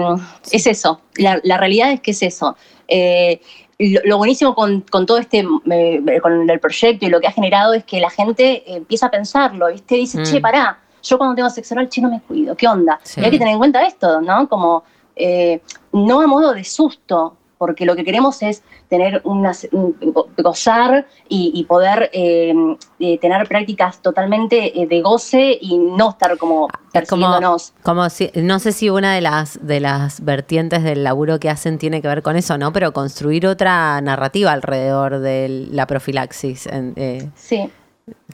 [0.50, 2.56] Es eso, la, la realidad es que es eso.
[2.88, 3.40] Eh,
[3.88, 7.32] lo, lo buenísimo con, con todo este, eh, con el proyecto y lo que ha
[7.32, 9.94] generado es que la gente eh, empieza a pensarlo, ¿viste?
[9.96, 10.24] Dice, Mm.
[10.24, 13.00] che, pará, yo cuando tengo sexo oral, che, no me cuido, ¿qué onda?
[13.02, 13.20] Sí.
[13.20, 14.48] Y hay que tener en cuenta esto, ¿no?
[14.48, 14.84] Como,
[15.16, 15.60] eh,
[15.92, 19.94] no a modo de susto, porque lo que queremos es tener una, un-
[20.38, 22.54] gozar y, y poder eh,
[22.98, 27.74] eh, tener prácticas totalmente eh, de goce y no estar como persiguiéndonos.
[27.82, 31.76] como si, no sé si una de las, de las vertientes del laburo que hacen
[31.76, 32.72] tiene que ver con eso, ¿no?
[32.72, 36.66] Pero construir otra narrativa alrededor de la profilaxis.
[36.66, 37.70] en- eh, Sí.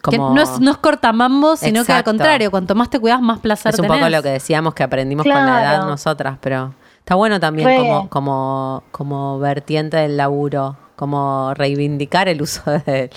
[0.08, 3.40] Que no es, no es cortamambo, sino que al contrario, cuanto más te cuidas, más
[3.40, 3.98] placer es un tenés.
[3.98, 6.72] poco lo que decíamos que aprendimos con la edad nosotras, pero
[7.06, 7.76] está bueno también Re.
[7.78, 13.10] como, como, como vertiente del laburo como reivindicar el uso de-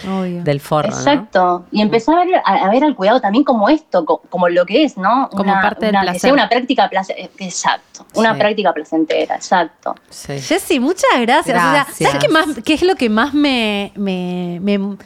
[0.44, 0.96] del forro, ¿no?
[0.98, 1.66] Exacto.
[1.72, 4.66] Y empezar a ver, a, a ver al cuidado también como esto, co- como, lo
[4.66, 5.30] que es, ¿no?
[5.32, 6.20] Como parte del una- Que placer.
[6.22, 7.30] sea una práctica placentera.
[7.40, 8.06] Exacto.
[8.16, 8.40] Una Sí.
[8.40, 9.96] práctica placentera, exacto.
[10.10, 10.40] Sí.
[10.42, 11.56] Jessy, muchas gracias.
[11.58, 12.10] O sea, Gracias.
[12.12, 14.98] ¿Sabes qué, más, qué es lo que más me, me, me-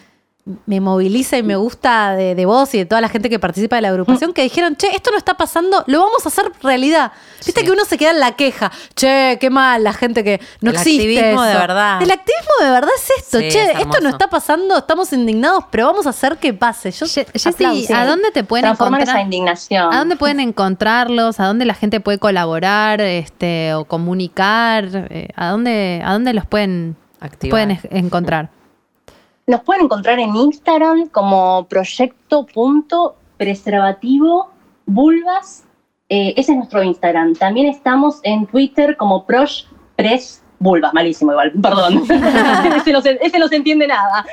[0.66, 3.78] me moviliza y me gusta de, de vos y de toda la gente que participa
[3.78, 4.34] de la agrupación?
[4.34, 7.14] Que dijeron, che, esto no está pasando, lo vamos a hacer realidad.
[7.46, 7.66] Viste Sí.
[7.66, 10.76] que uno se queda en la queja, che, qué mal, la gente que no El
[10.76, 11.02] existe.
[11.04, 11.60] activismo de eso".
[11.62, 12.02] verdad.
[12.04, 15.64] El activismo de verdad es esto, Sí, che, es esto no está pasando, estamos indignados,
[15.72, 16.92] pero vamos a hacer que pase.
[16.92, 17.96] Yo Ye- Jessy, aplauso.
[17.96, 19.02] ¿a dónde te pueden encontrar?
[19.04, 19.94] esa indignación.
[19.94, 21.40] ¿A dónde pueden encontrarlos?
[21.40, 24.90] ¿A dónde la gente puede colaborar este, o comunicar?
[25.10, 27.52] Eh, ¿A dónde, ¿A dónde los pueden, Activar.
[27.52, 28.50] pueden encontrar?
[29.46, 34.50] Nos pueden encontrar en Instagram como proyecto.preservativo
[34.86, 35.66] vulvas.
[36.10, 37.36] Eh, ese es nuestro Instagram.
[37.36, 40.94] También estamos en Twitter como proshpress vulvas.
[40.94, 42.04] Malísimo igual, perdón.
[42.78, 44.26] ese, no se, ese no se entiende nada.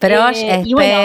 [0.00, 0.96] Prosh Eh, y bueno.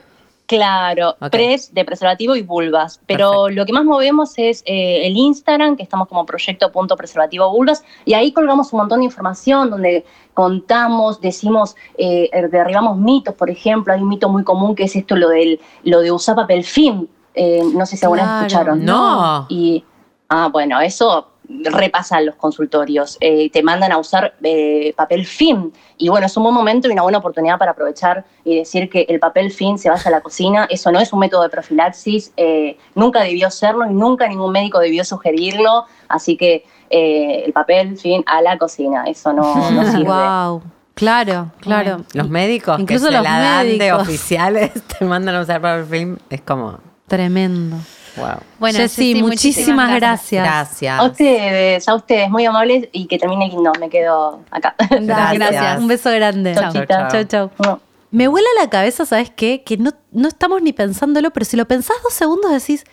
[0.46, 1.30] Claro, Ok.
[1.30, 3.00] pres de preservativo y vulvas.
[3.06, 3.48] Pero Perfecto.
[3.50, 8.32] lo que más movemos es eh, el Instagram, que estamos como proyecto.preservativo vulvas, y ahí
[8.32, 14.08] colgamos un montón de información donde contamos, decimos, eh, derribamos mitos, por ejemplo, hay un
[14.08, 17.08] mito muy común que es esto, lo, del, lo de usar papel film.
[17.34, 18.74] Eh, no sé si alguna vez Claro.
[18.74, 18.84] escucharon.
[18.84, 19.46] No.
[19.48, 19.84] Y,
[20.28, 25.72] ah, bueno, eso repasan los consultorios, eh, te mandan a usar eh, papel film.
[25.96, 29.06] Y bueno, es un buen momento y una buena oportunidad para aprovechar y decir que
[29.08, 30.66] el papel film se vaya a la cocina.
[30.70, 34.78] Eso no es un método de profilaxis, eh, nunca debió serlo y nunca ningún médico
[34.78, 35.84] debió sugerirlo.
[36.08, 40.04] Así que eh, el papel film a la cocina, eso no, no sirve.
[40.04, 40.62] Wow.
[40.94, 42.04] Claro, claro.
[42.14, 44.02] Los médicos Incluso que se los la dan de médicos.
[44.02, 46.16] oficiales te mandan a usar para el film.
[46.30, 47.76] Es como, Tremendo.
[48.16, 48.38] Wow.
[48.58, 50.44] Bueno, Jessy, Jessy, muchísimas gracias.
[50.44, 50.98] Gracias.
[50.98, 53.72] A ustedes, a ustedes, muy amables y que termine lindo.
[53.78, 54.74] Me quedo acá.
[54.90, 55.78] Gracias.
[55.78, 56.54] Un beso grande.
[56.54, 57.08] Chau, chita.
[57.08, 57.50] chau, chau.
[57.58, 57.80] No.
[58.10, 59.62] Me vuela la cabeza, ¿sabes qué?
[59.64, 62.84] Que no, no estamos ni pensándolo, pero si lo pensás dos segundos decís,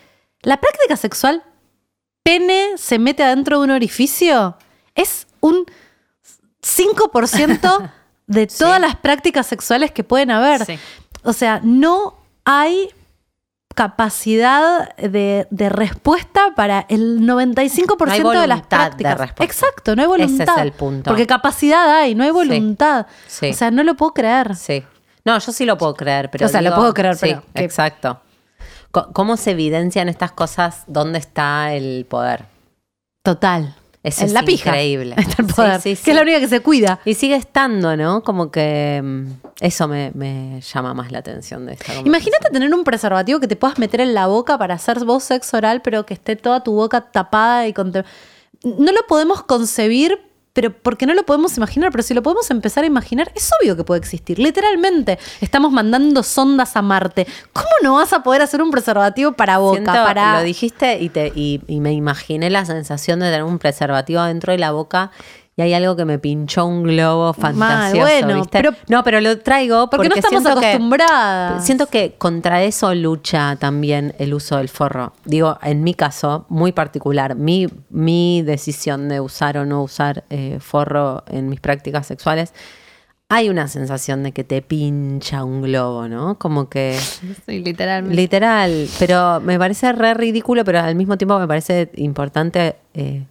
[0.42, 1.42] la práctica sexual,
[2.22, 4.56] pene se mete adentro de un orificio,
[4.94, 5.64] es un
[6.62, 7.90] 5%
[8.26, 10.64] de todas las prácticas sexuales que pueden haber.
[10.64, 10.78] Sí.
[11.22, 12.90] O sea, no hay
[13.74, 19.18] capacidad de, de respuesta para el 95% No de las voluntad de prácticas.
[19.18, 19.44] respuesta.
[19.44, 20.58] Exacto, no hay Ese es voluntad.
[20.62, 21.10] el punto.
[21.10, 23.06] Porque capacidad hay, no hay voluntad.
[23.26, 23.50] Sí.
[23.50, 24.54] O sea, no lo puedo creer.
[24.56, 24.84] Sí.
[25.24, 26.46] No, yo sí lo puedo creer, pero.
[26.46, 28.20] O sea, lo puedo creer, sí, pero Exacto.
[28.90, 30.84] ¿Cómo se evidencian estas cosas?
[30.86, 32.44] ¿Dónde está el poder?
[33.24, 33.74] Total.
[34.04, 34.70] Eso es la pija.
[34.70, 35.14] increíble.
[35.18, 35.80] Está el poder.
[35.80, 36.04] sí, sí.
[36.04, 37.00] Que es la única que se cuida.
[37.06, 38.22] Y sigue estando, ¿no?
[38.22, 39.26] Como que mm,
[39.60, 41.94] eso me, me llama más la atención de esta.
[42.04, 45.56] Imagínate tener un preservativo que te puedas meter en la boca para hacer vos sexo
[45.56, 47.92] oral, pero que esté toda tu boca tapada y con...
[47.92, 50.20] No lo podemos concebir,
[50.54, 53.76] pero porque no lo podemos imaginar, pero si lo podemos empezar a imaginar, es obvio
[53.76, 54.38] que puede existir.
[54.38, 57.26] Literalmente, estamos mandando sondas a Marte.
[57.52, 59.74] ¿Cómo no vas a poder hacer un preservativo para boca?
[59.78, 60.38] Siento- para...
[60.38, 64.52] Lo dijiste y, te, y, y me imaginé la sensación de tener un preservativo dentro
[64.52, 65.10] de la boca
[65.56, 68.48] y hay algo que me pinchó un globo fantasioso, bueno, ¿viste?
[68.50, 71.64] pero- no, pero lo traigo porque porque, no estamos siento que- acostumbradas.
[71.64, 75.12] Siento que contra eso lucha también el uso del forro.
[75.24, 80.58] Digo, en mi caso, muy particular, mi, mi decisión de usar o no usar eh,
[80.60, 82.52] forro en mis prácticas sexuales,
[83.28, 86.38] hay una sensación de que te pincha un globo, ¿no?
[86.38, 86.98] Como que...
[87.46, 88.14] Sí, literalmente.
[88.16, 93.24] Literal, pero me parece re ridículo, pero al mismo tiempo me parece importante eh,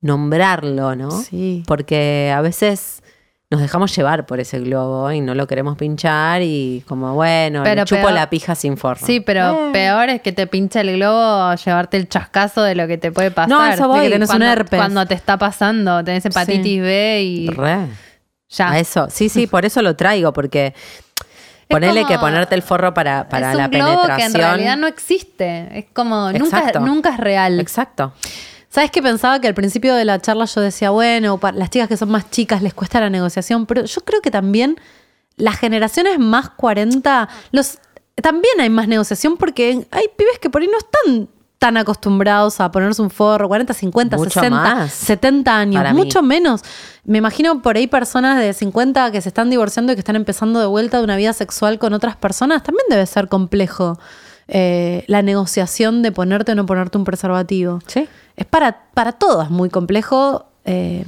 [0.00, 1.10] nombrarlo, ¿no?
[1.10, 1.62] Sí.
[1.66, 3.02] Porque a veces
[3.50, 7.70] nos dejamos llevar por ese globo y no lo queremos pinchar y como, bueno, le
[7.70, 9.06] Pero chupo peor- la pija sin forro.
[9.06, 9.70] Sí, pero Eh.
[9.72, 13.30] peor es que te pinche el globo, llevarte el chascazo de lo que te puede
[13.30, 13.48] pasar.
[13.48, 14.00] No, eso De voy.
[14.02, 14.78] que tenés un cuando, herpes.
[14.78, 17.86] Cuando te está pasando, tenés hepatitis B y Re.
[18.50, 18.70] ya.
[18.72, 20.74] A eso, sí, sí, por eso lo traigo, porque
[21.68, 24.16] ponele como- que ponerte el forro para, para es un la globo penetración.
[24.18, 25.68] que en realidad no existe.
[25.78, 27.58] Es como, nunca es real.
[27.60, 28.12] Exacto.
[28.70, 29.40] ¿Sabes qué pensaba?
[29.40, 32.30] Que al principio de la charla yo decía, bueno, para las chicas que son más
[32.30, 34.78] chicas les cuesta la negociación, pero yo creo que también
[35.36, 37.78] las generaciones más 40, los,
[38.16, 42.70] también hay más negociación porque hay pibes que por ahí no están tan acostumbrados a
[42.70, 44.92] ponerse un forro, 40, 50, Mucho 60, más.
[44.92, 46.62] 70 años, mucho menos.
[47.04, 50.60] Me imagino por ahí personas de 50 que se están divorciando y que están empezando
[50.60, 53.98] de vuelta de una vida sexual con otras personas, también debe ser complejo
[54.46, 57.80] eh, la negociación de ponerte o no ponerte un preservativo.
[57.86, 58.08] Sí.
[58.38, 60.46] Es para, para todas muy complejo.
[60.64, 61.04] eh,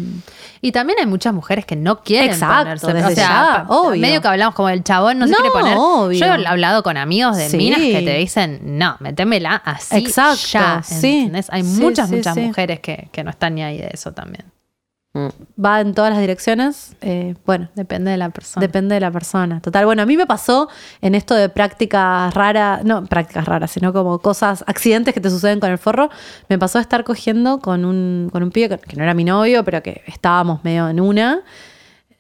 [0.62, 2.87] Y también hay muchas mujeres que no quieren Exacto, ponerse.
[3.12, 4.01] o sea, ya, obvio.
[4.01, 5.76] medio que hablamos como el chabón no, se quiere poner.
[5.78, 6.18] obvio.
[6.18, 7.57] Yo he hablado con amigos de Sí.
[7.57, 10.83] minas que te dicen, no, métemela así Exacto, ya.
[10.83, 11.18] sí.
[11.20, 11.47] ¿entendés?
[11.51, 14.45] Hay Sí, muchas, muchas mujeres que, que no están ni ahí de eso también.
[15.13, 15.29] Mm.
[15.63, 16.95] va en todas las direcciones.
[17.01, 18.65] Eh, bueno, Depende de la persona.
[18.65, 19.61] Depende de la persona.
[19.61, 20.69] Total, bueno, a mí me pasó
[21.01, 25.59] en esto de prácticas raras, no prácticas raras, sino como cosas, accidentes que te suceden
[25.59, 26.11] con el forro.
[26.49, 29.25] Me pasó de estar cogiendo con un, con un pibe que, que no era mi
[29.25, 31.43] novio, pero que estábamos medio en una.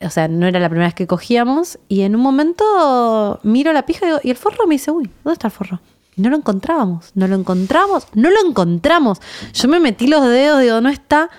[0.02, 1.78] O sea, no era la primera vez que cogíamos.
[1.88, 5.10] Y en un momento miro la pija y, digo, y el forro me dice, uy,
[5.22, 5.80] ¿dónde está el forro?
[6.16, 9.20] Y no lo encontrábamos, no lo encontramos, no lo encontramos.
[9.52, 11.30] Yo me metí los dedos, digo, no está.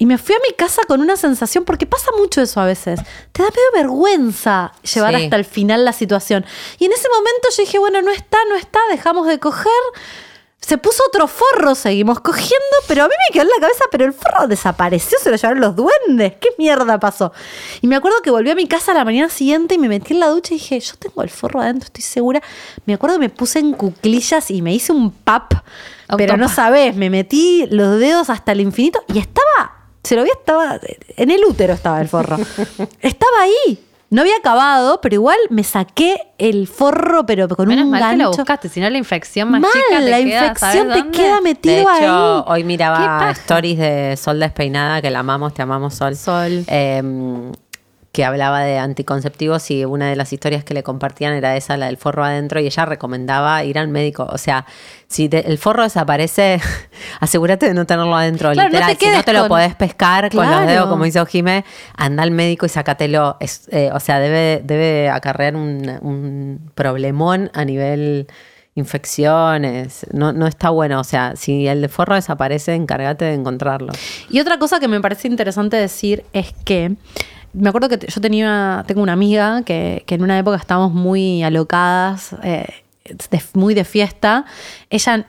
[0.00, 2.98] Y me fui a mi casa con una sensación, porque pasa mucho eso a veces.
[3.32, 5.24] Te da medio vergüenza llevar Sí.
[5.24, 6.44] hasta el final la situación.
[6.78, 9.70] Y en ese momento yo dije, bueno, no está, no está, dejamos de coger.
[10.58, 14.04] Se puso otro forro, seguimos cogiendo, pero a mí me quedó en la cabeza, pero
[14.06, 16.34] el forro desapareció, se lo llevaron los duendes.
[16.40, 17.32] ¿Qué mierda pasó?
[17.82, 20.20] Y me acuerdo que volví a mi casa la mañana siguiente y me metí en
[20.20, 22.42] la ducha y dije, yo tengo el forro adentro, estoy segura.
[22.86, 25.52] Me acuerdo que me puse en cuclillas y me hice un pap,
[26.16, 30.30] pero no sabes, me metí los dedos hasta el infinito y estaba, se lo vi,
[30.30, 30.78] estaba,
[31.16, 32.36] en el útero estaba el forro.
[33.00, 33.84] estaba ahí.
[34.12, 38.16] No había acabado, pero igual me saqué el forro, pero con Menos un mal que
[38.16, 38.38] lo gancho.
[38.38, 41.16] buscaste, si no la infección más Mal, chica te la queda, infección ¿sabes te dónde?
[41.18, 42.42] queda De metido hecho, ahí.
[42.48, 46.16] hoy ¿Qué miraba stories de Sol Despeinada, que la amamos, te amamos, Sol.
[46.16, 46.64] Sol.
[46.66, 47.00] Eh,
[48.12, 51.86] que hablaba de anticonceptivos y una de las historias que le compartían era esa, la
[51.86, 54.26] del forro adentro, y ella recomendaba ir al médico.
[54.32, 54.66] O sea,
[55.06, 56.60] si te- el forro desaparece,
[57.20, 58.96] asegúrate de no tenerlo adentro, Claro, no literal.
[58.98, 61.64] te si no te lo con- podés pescar con los dedos, como hizo Jime,
[61.96, 63.36] anda al médico y sácatelo.
[63.38, 68.26] Es, eh, o sea, debe, debe acarrear un, un problemón a nivel
[68.74, 70.06] infecciones.
[70.12, 71.00] No, no está bueno.
[71.00, 73.92] O sea, si el forro desaparece, encárgate de encontrarlo.
[74.30, 76.96] Y otra cosa que me parece interesante decir es que
[77.52, 81.42] me acuerdo que yo tenía, tengo una amiga que, que en una época estábamos muy
[81.42, 82.66] alocadas, eh,
[83.54, 84.44] muy de fiesta.
[84.88, 85.26] Ella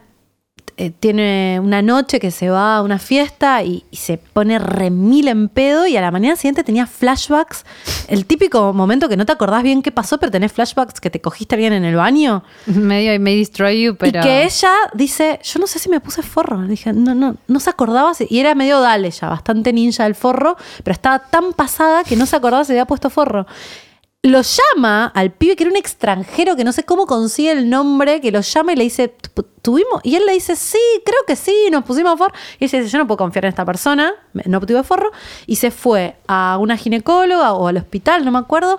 [0.81, 5.27] eh, tiene una noche que se va a una fiesta y, y se pone remil
[5.27, 7.65] en pedo y a la mañana siguiente tenía flashbacks.
[8.07, 11.21] El típico momento que no te acordás bien qué pasó, pero tenés flashbacks que te
[11.21, 12.43] cogiste alguien en el baño.
[12.65, 14.21] Medio I may destroy you, pero.
[14.21, 16.63] Y que ella dice, yo no sé si me puse forro.
[16.63, 18.15] Le dije, no, no, no se acordaba.
[18.15, 18.25] si-".
[18.31, 22.25] Y era medio dale ya, bastante ninja del forro, pero estaba tan pasada que no
[22.25, 23.45] se acordaba si había puesto forro.
[24.23, 28.21] Lo llama al pibe que era un extranjero que no sé cómo consigue el nombre,
[28.21, 29.99] que lo llama y le dice, "Tu- ¿tuvimos?
[30.03, 32.33] Y él le dice, sí, creo que sí, nos pusimos forro.
[32.59, 34.13] Y ella dice, yo no puedo confiar en esta persona,
[34.45, 35.11] no tuve forro.
[35.47, 38.77] Y se fue a una ginecóloga o al hospital, no me acuerdo.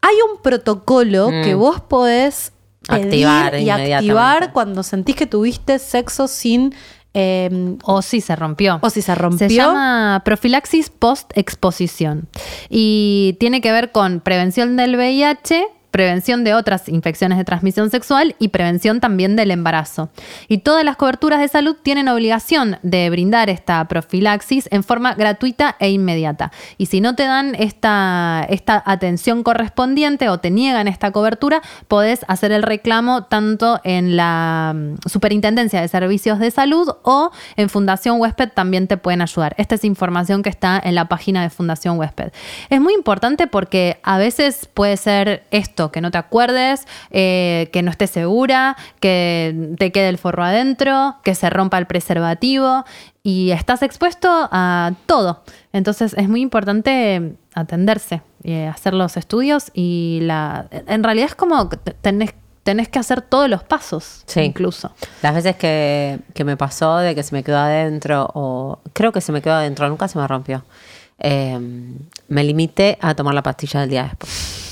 [0.00, 2.52] Hay un protocolo que vos podés
[2.88, 6.74] Activar y activar cuando sentís que tuviste sexo sin
[7.14, 8.78] eh, O si se rompió.
[8.82, 9.48] o si se rompió.
[9.48, 12.28] Se llama profilaxis post-exposición
[12.68, 18.34] y tiene que ver con prevención del VIH, prevención de otras infecciones de transmisión sexual
[18.40, 20.10] y prevención también del embarazo.
[20.48, 25.76] Y todas las coberturas de salud tienen obligación de brindar esta profilaxis en forma gratuita
[25.78, 26.50] e inmediata.
[26.78, 32.24] Y si no te dan esta, esta atención correspondiente o te niegan esta cobertura, podés
[32.26, 38.20] hacer el reclamo tanto en la mm, Superintendencia de Servicios de Salud o en Fundación
[38.20, 39.54] Huésped también te pueden ayudar.
[39.58, 42.32] Esta es información que está en la página de Fundación Huésped.
[42.70, 47.82] Es muy importante porque a veces puede ser esto, que no te acuerdes, eh, que
[47.82, 52.84] no estés segura, que te quede el forro adentro, que se rompa el preservativo
[53.22, 55.42] y estás expuesto a todo.
[55.72, 60.66] Entonces es muy importante atenderse, eh, hacer los estudios y la...
[60.70, 61.68] En realidad es como
[62.00, 64.40] tenés, tenés que hacer todos los pasos, Sí.
[64.40, 64.92] incluso.
[65.22, 69.20] Las veces que, que me pasó de que se me quedó adentro, o creo que
[69.20, 70.64] se me quedó adentro, nunca se me rompió.
[71.24, 71.56] eh,
[72.28, 74.71] me limité a tomar la pastilla del día después.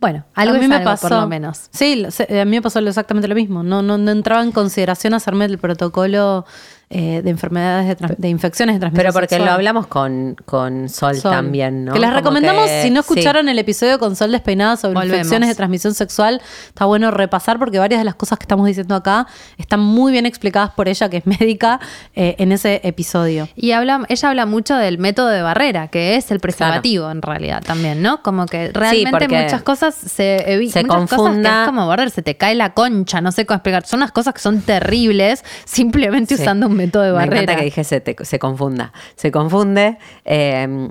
[0.00, 1.68] Bueno, algo a mí es me algo, pasó por lo menos.
[1.70, 3.62] Sí, a mí me pasó exactamente lo mismo.
[3.62, 6.46] No, no, no entraba en consideración hacerme el protocolo
[6.92, 9.46] eh, de enfermedades de, trans- de infecciones de transmisión Pero porque sexual.
[9.48, 11.30] lo hablamos con, con Sol, Sol.
[11.30, 11.92] también, ¿no?
[11.92, 13.12] Que les Como recomendamos, que- si no sí.
[13.12, 15.14] escucharon el episodio con Sol Despeinada sobre Volvemos.
[15.18, 18.96] infecciones de transmisión sexual, está bueno repasar porque varias de las cosas que estamos diciendo
[18.96, 21.78] acá están muy bien explicadas por ella, que es médica,
[22.16, 23.48] eh, en ese episodio.
[23.54, 27.62] Y habla, ella habla mucho del método de barrera, que es el preservativo en realidad
[27.64, 28.20] también, ¿no?
[28.22, 30.82] Como que realmente muchas cosas se evitan.
[30.82, 33.46] se muchas cosas que confunda- es como borrar, se te cae la concha, no sé
[33.46, 33.86] cómo explicar.
[33.86, 36.42] Son unas cosas que son terribles simplemente Sí.
[36.42, 37.42] usando un método de Me barrera.
[37.42, 38.92] encanta que dije se, te- se confunda.
[39.16, 40.88] Se confunde eh,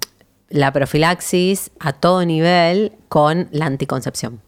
[0.49, 4.41] la profilaxis a todo nivel con la anticoncepción.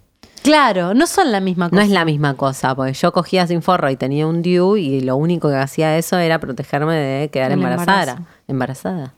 [0.44, 1.76] Claro, no son la misma cosa.
[1.80, 5.02] No es la misma cosa, porque yo cogía sin forro y tenía un DIU y
[5.02, 8.24] lo único que hacía eso era protegerme de quedar embarazada.
[8.48, 9.14] Embarazada.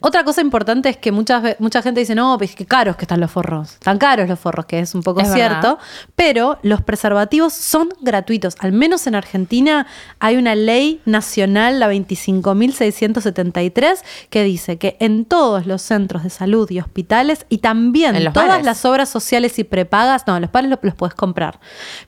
[0.00, 3.20] Otra cosa importante es que muchas, mucha gente dice, no, pues qué caros que están
[3.20, 3.76] los forros.
[3.78, 5.54] Tan caros los forros, que es un poco Es cierto.
[5.54, 5.78] verdad.
[6.16, 8.54] Pero los preservativos son gratuitos.
[8.60, 9.86] Al menos en Argentina
[10.18, 13.98] hay una ley nacional, la 25.673,
[14.30, 18.48] que dice que en todos los centros de salud y hospitales y también En todas
[18.48, 18.66] bares.
[18.66, 21.60] las obras sociales y prepagas, no, los bares los, los puedes comprar.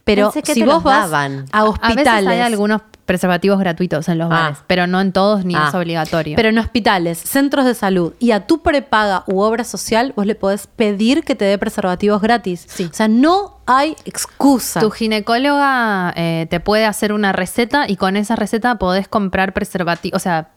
[0.05, 1.47] Pero que si vos vas daban.
[1.53, 2.05] a A hospitales...
[2.25, 4.35] veces hay algunos preservativos gratuitos en los Ah.
[4.43, 5.65] bares, pero no en todos ni Ah.
[5.69, 6.37] es obligatorio.
[6.37, 10.37] Pero en hospitales, centros de salud y a tu prepaga u obra social, vos le
[10.37, 12.67] podés pedir que te dé preservativos gratis.
[12.69, 12.89] Sí.
[12.89, 14.79] O sea, no hay excusa.
[14.79, 20.17] tu ginecóloga eh, te puede hacer una receta y con esa receta podés comprar preservativo,
[20.17, 20.51] o sea,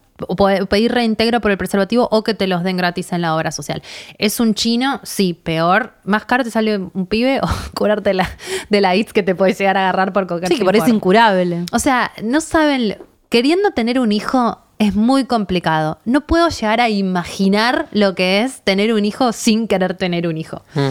[0.68, 3.82] pedir reintegro por el preservativo o que te los den gratis en la obra social.
[4.18, 5.00] ¿Es un chino?
[5.02, 5.94] Sí, peor.
[6.04, 8.28] Más caro te sale un pibe o curarte la,
[8.70, 10.48] de la AIDS que te puede llegar a agarrar por cocaína.
[10.48, 11.64] sí, que parece incurable.
[11.72, 12.98] O sea, no saben,
[13.28, 15.98] queriendo tener un hijo es muy complicado.
[16.04, 20.36] No puedo llegar a imaginar lo que es tener un hijo sin querer tener un
[20.36, 20.62] hijo.
[20.74, 20.90] Mm.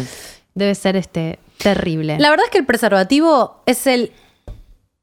[0.55, 2.17] Debe ser este terrible.
[2.19, 4.11] La verdad es que el preservativo es el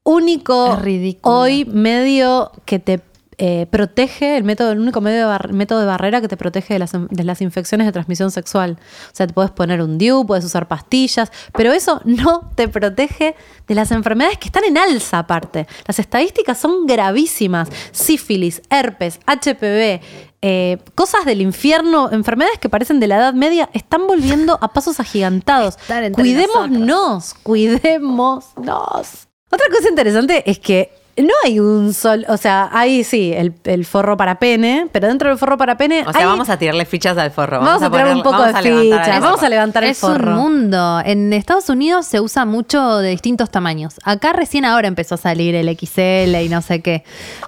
[0.03, 0.77] único
[1.21, 2.99] hoy medio que te
[3.43, 6.79] eh, protege, el método, el único medio de método de barrera que te protege de
[6.79, 8.77] las, de las infecciones de transmisión sexual.
[9.07, 13.33] O sea, te puedes poner un DIU, puedes usar pastillas, pero eso no te protege
[13.67, 15.65] de las enfermedades que están en alza aparte.
[15.87, 17.69] Las estadísticas son gravísimas.
[17.91, 20.01] Sífilis, herpes, HPV,
[20.43, 24.99] eh, cosas del infierno, enfermedades que parecen de la Edad Media, están volviendo a pasos
[24.99, 25.79] agigantados.
[26.13, 28.45] Cuidémonos, cuidémonos.
[28.55, 33.85] Otra cosa interesante es que no hay un sol, o sea, hay sí, el, el
[33.85, 36.85] forro para pene, pero dentro del forro para pene O sea, hay- vamos a tirarle
[36.85, 37.59] fichas al forro.
[37.59, 40.31] vamos a tirar ponerle- un poco de fichas, vamos a levantar el es forro.
[40.31, 41.01] un mundo.
[41.05, 43.95] En Estados Unidos se usa mucho de distintos tamaños.
[44.03, 47.03] Acá recién ahora empezó a salir el XL y no sé qué.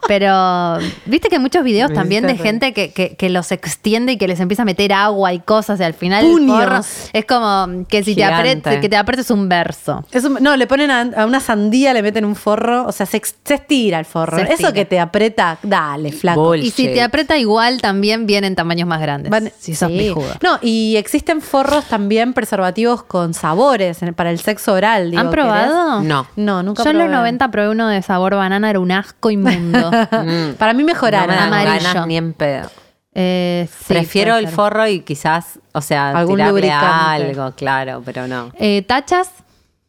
[0.08, 4.14] Pero viste que hay muchos videos Me también de gente que, que- que los extiende
[4.14, 6.58] y que les empieza a meter agua y cosas y al final el Puños.
[6.64, 6.82] forro
[7.14, 10.04] es como que si te aprietes, que te aprietes un verso.
[10.12, 13.06] Es un- no, le ponen a, a una sandía, le meten un forro, o sea,
[13.06, 14.38] se, se estira el forro.
[14.38, 16.54] Se Eso que te aprieta, dale, flaco.
[16.56, 19.32] Y si te aprieta igual, también vienen tamaños más grandes.
[19.32, 19.98] Van- si sos sí.
[19.98, 20.34] pijudo.
[20.42, 25.10] No, y existen forros también preservativos con sabores en- para el sexo oral.
[25.12, 25.98] digo, ¿Han probado?
[26.02, 26.08] ¿querés?
[26.10, 26.28] No.
[26.36, 27.18] No, nunca Yo en los probé.
[27.18, 29.92] 90 probé uno de sabor banana, era un asco inmundo.
[30.12, 30.54] Mm.
[30.58, 31.30] Para mí No mejoraron.
[31.30, 31.84] me dan amarillo.
[31.94, 32.70] ganas ni en pedo.
[33.16, 34.56] Eh, sí, Prefiero el ser.
[34.56, 36.86] forro y quizás, o sea, Algún tirarle lubricante.
[37.30, 38.52] algo, claro, pero no.
[38.58, 39.30] Eh, ¿Tachas?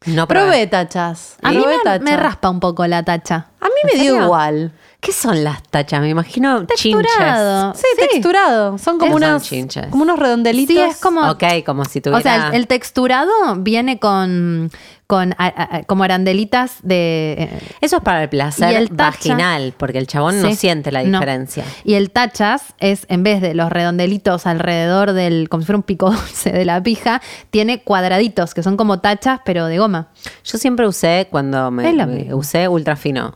[0.06, 1.36] No Probé tachas.
[1.42, 3.46] A mí me, me raspa un poco la tacha.
[3.60, 4.24] A mí me dio serio?
[4.24, 4.72] igual.
[5.04, 6.00] ¿Qué son las tachas?
[6.00, 7.02] Me imagino chinches.
[7.02, 7.74] Texturado.
[7.74, 8.78] Sí, texturado.
[8.78, 9.88] Son como, Son unas, chinches.
[9.88, 10.74] como unos redondelitos.
[10.74, 11.28] Sí, es como.
[11.30, 12.18] Ok, como si tuviera...
[12.18, 14.70] O sea, el, el texturado viene con,
[15.06, 17.34] con a- a- a- como arandelitas de.
[17.38, 20.90] eh, Eso es para el placer Y el tacha- vaginal, porque el chabón no siente
[20.90, 21.18] la no.
[21.18, 21.64] diferencia.
[21.84, 25.82] Y el tachas es, en vez de los redondelitos alrededor del, como si fuera un
[25.82, 30.08] pico dulce de la pija, tiene cuadraditos que son como tachas, pero de goma.
[30.44, 33.34] Yo siempre usé, cuando me, me- usé ultra fino,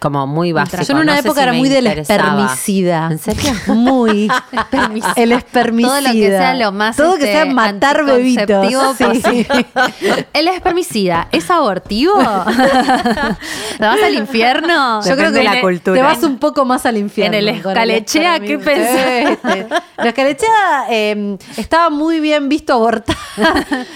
[0.00, 0.82] como muy básico.
[0.82, 3.08] Yo en una no época si era muy del espermicida.
[3.10, 3.52] ¿En serio?
[3.66, 4.30] Muy.
[5.16, 5.88] El espermicida.
[5.88, 6.96] Todo lo que sea lo más.
[6.96, 8.96] Todo que este, sea matar bebitos.
[8.96, 9.04] Sí.
[9.04, 9.66] posible.
[10.32, 12.12] El espermicida, ¿es abortivo?
[13.78, 15.02] ¿Te vas al infierno?
[15.02, 15.96] Yo creo que de la cultura.
[15.96, 17.36] te vas un poco más al infierno.
[17.36, 19.38] En el escalechea, ¿qué pensás?
[19.42, 19.64] Sí.
[19.96, 23.16] La escalechea eh, estaba muy bien visto abortar,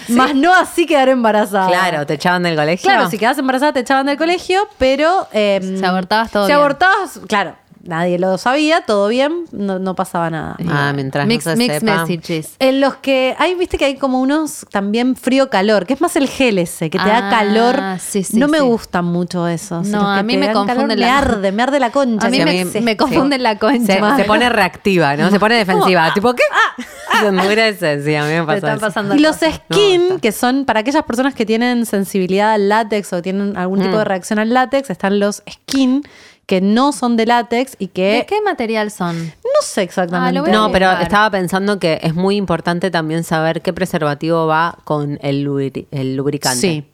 [0.09, 1.67] más no así quedar embarazada.
[1.67, 2.89] Claro, te echaban del colegio.
[2.89, 5.27] Claro, si quedabas embarazada te echaban del colegio, pero...
[5.31, 6.59] eh, abortabas, todo Si bien.
[6.59, 10.55] abortabas, claro, nadie lo sabía, todo bien, no, no pasaba nada.
[10.69, 12.05] Ah, mientras Mix- no se sepa.
[12.05, 12.55] messages.
[12.59, 16.27] En los que hay, viste que hay como unos también frío-calor, que es más el
[16.27, 17.81] gel ese, que te da Ah, calor.
[17.99, 18.63] sí, sí, no me sí.
[18.63, 19.87] gustan mucho esos.
[19.87, 22.27] No, a mí me calor, la- Me arde, me arde la concha.
[22.27, 22.37] A mí
[22.71, 23.93] Sí, me, confunden la concha.
[24.15, 25.29] Se, se pone reactiva, ¿no?
[25.29, 26.13] Se pone defensiva.
[26.13, 26.43] tipo, ¿qué?
[27.19, 31.03] Se endurece, sí, a mí me pasa pasando Y los skin, que son para aquellas
[31.03, 33.97] personas que tienen sensibilidad al látex o tienen algún tipo Mm.
[33.99, 36.01] de reacción al látex, están los skin
[36.45, 39.17] que no son de látex y que ¿De qué material son?
[39.27, 40.39] no sé exactamente.
[40.39, 45.19] Ah, No, pero estaba pensando que es muy importante también saber qué preservativo va con
[45.21, 46.59] el, lubri- el lubricante.
[46.59, 46.85] Sí.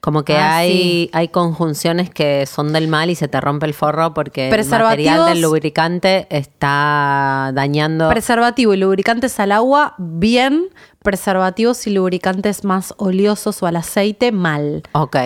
[0.00, 1.10] Como que Ah, hay, sí.
[1.12, 5.26] hay conjunciones que son del mal y se te rompe el forro porque el material
[5.26, 8.08] del lubricante está dañando.
[8.08, 10.68] Preservativo y lubricantes al agua, bien.
[11.02, 14.82] Preservativos y lubricantes más oleosos o al aceite, mal.
[14.92, 15.16] ok.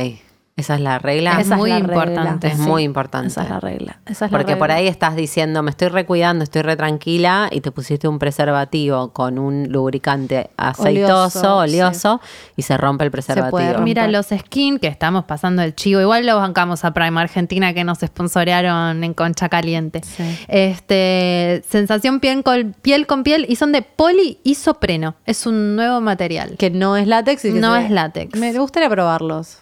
[0.54, 1.40] Esa es la regla.
[1.40, 1.94] Es Esa muy la regla.
[1.94, 2.48] importante.
[2.48, 3.28] Es muy importante.
[3.28, 4.00] Esa es la regla.
[4.04, 7.62] Esa es la Porque por ahí estás diciendo, me estoy recuidando, estoy re tranquila y
[7.62, 12.20] te pusiste un preservativo con un lubricante aceitoso, Oleoso, oleoso,
[12.54, 13.80] y se rompe el preservativo.
[13.80, 17.82] Mira, los skin que estamos pasando el chivo, igual lo bancamos a Prime Argentina que
[17.84, 20.02] nos sponsorearon en Concha Caliente.
[20.04, 20.22] Sí.
[20.48, 25.14] Este, sensación piel con, piel con piel y son de poliisopreno.
[25.24, 26.56] Es un nuevo material.
[26.58, 28.38] Que no es látex y que No se- es látex.
[28.38, 29.58] Me gustaría probarlos.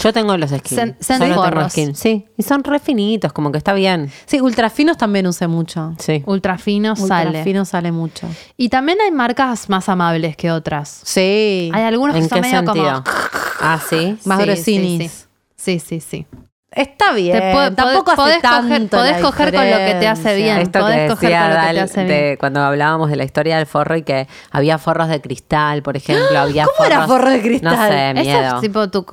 [0.00, 0.72] Yo tengo los skins.
[0.80, 1.94] Sen- Solo tengo.
[1.94, 4.12] Sí, y son re finitos, como que está bien.
[4.26, 5.94] Sí, ultrafinos también usé mucho.
[5.98, 6.22] Sí.
[6.26, 7.30] Ultra fino sale.
[7.30, 8.28] Ultrafino sale mucho.
[8.56, 11.00] Y también hay marcas más amables que otras.
[11.04, 11.70] Sí.
[11.74, 13.02] Hay algunos que ¿En son qué medio sentido?
[13.02, 13.16] como.
[13.60, 14.16] Ah, sí.
[14.24, 15.28] Más Sí, grosinis.
[15.56, 16.00] Sí, sí, sí.
[16.00, 16.26] sí.
[16.70, 17.38] Está bien.
[17.38, 20.36] Te Tampoco podés, hace podés coger, tanto podés la coger con lo que te hace
[20.36, 20.58] bien.
[20.58, 22.36] Esto que podés coger decía con lo que Dal te hace de bien.
[22.38, 26.38] cuando hablábamos de la historia del forro y que había forros de cristal, por ejemplo,
[26.38, 27.76] había ¿Cómo era forros- forro de cristal?
[27.76, 28.54] No sé, Eso miedo.
[28.54, 29.04] es tipo tu.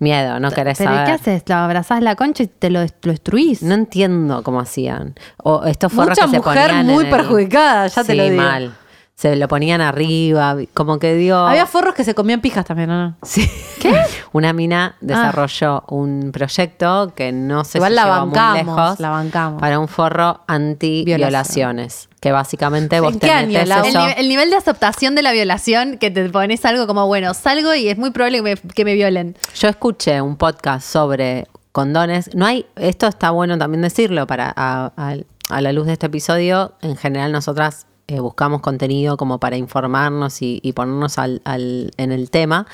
[0.00, 1.06] Miedo, no querés ¿Pero saber.
[1.06, 1.42] qué haces?
[1.46, 3.62] ¿Lo abrazás la concha y te lo, lo destruís?
[3.62, 5.14] No entiendo cómo hacían.
[5.38, 8.16] O estos forros Mucha que se mujer ponían muy en el- perjudicada, ya te Sí,
[8.16, 8.36] lo digo.
[8.36, 8.74] mal.
[9.16, 11.36] Se lo ponían arriba, como que dio...
[11.44, 13.16] Había forros que se comían pijas también, ¿o no?
[13.24, 13.50] Sí.
[14.32, 19.00] Una mina desarrolló un proyecto que no sé Igual si la llegó muy bancamos, lejos
[19.00, 19.60] la bancamos.
[19.60, 22.07] para un forro anti-violaciones.
[22.20, 23.58] Que básicamente vos ¿En te año?
[23.60, 27.06] El, eso- nive- el nivel de aceptación de la violación que te pones algo como,
[27.06, 29.36] bueno, salgo y es muy probable que me, que me violen.
[29.54, 32.34] Yo escuché un podcast sobre condones.
[32.34, 35.16] No hay, esto está bueno también decirlo para a, a-
[35.50, 36.72] a la luz de este episodio.
[36.82, 42.10] En general nosotras eh, buscamos contenido como para informarnos y, y ponernos al, al- en
[42.10, 42.66] el tema.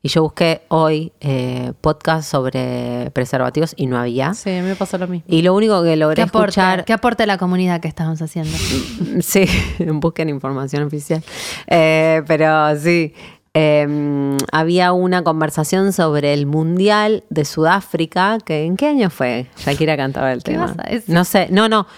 [0.00, 4.32] Y yo busqué hoy eh, podcast sobre preservativos y no había.
[4.34, 5.26] Sí, me pasó lo mismo.
[5.28, 8.56] Y lo único que logré ¿Qué aporte, escuchar ¿Qué aporte la comunidad que estamos haciendo?
[9.20, 9.46] Sí,
[9.94, 11.22] busquen información oficial.
[11.66, 13.12] Eh, pero sí,
[13.54, 19.46] eh, había una conversación sobre el Mundial de Sudáfrica, que ¿en qué año fue?
[19.56, 20.76] Shakira cantaba el ¿Qué tema.
[21.08, 21.88] No sé, no, no,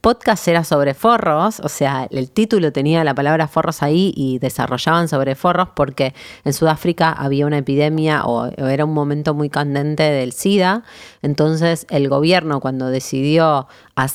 [0.00, 5.08] podcast era sobre forros, o sea, el título tenía la palabra forros ahí y desarrollaban
[5.08, 10.32] sobre forros porque en Sudáfrica había una epidemia o, era un momento muy candente del
[10.32, 10.84] SIDA,
[11.22, 13.68] entonces el gobierno cuando decidió,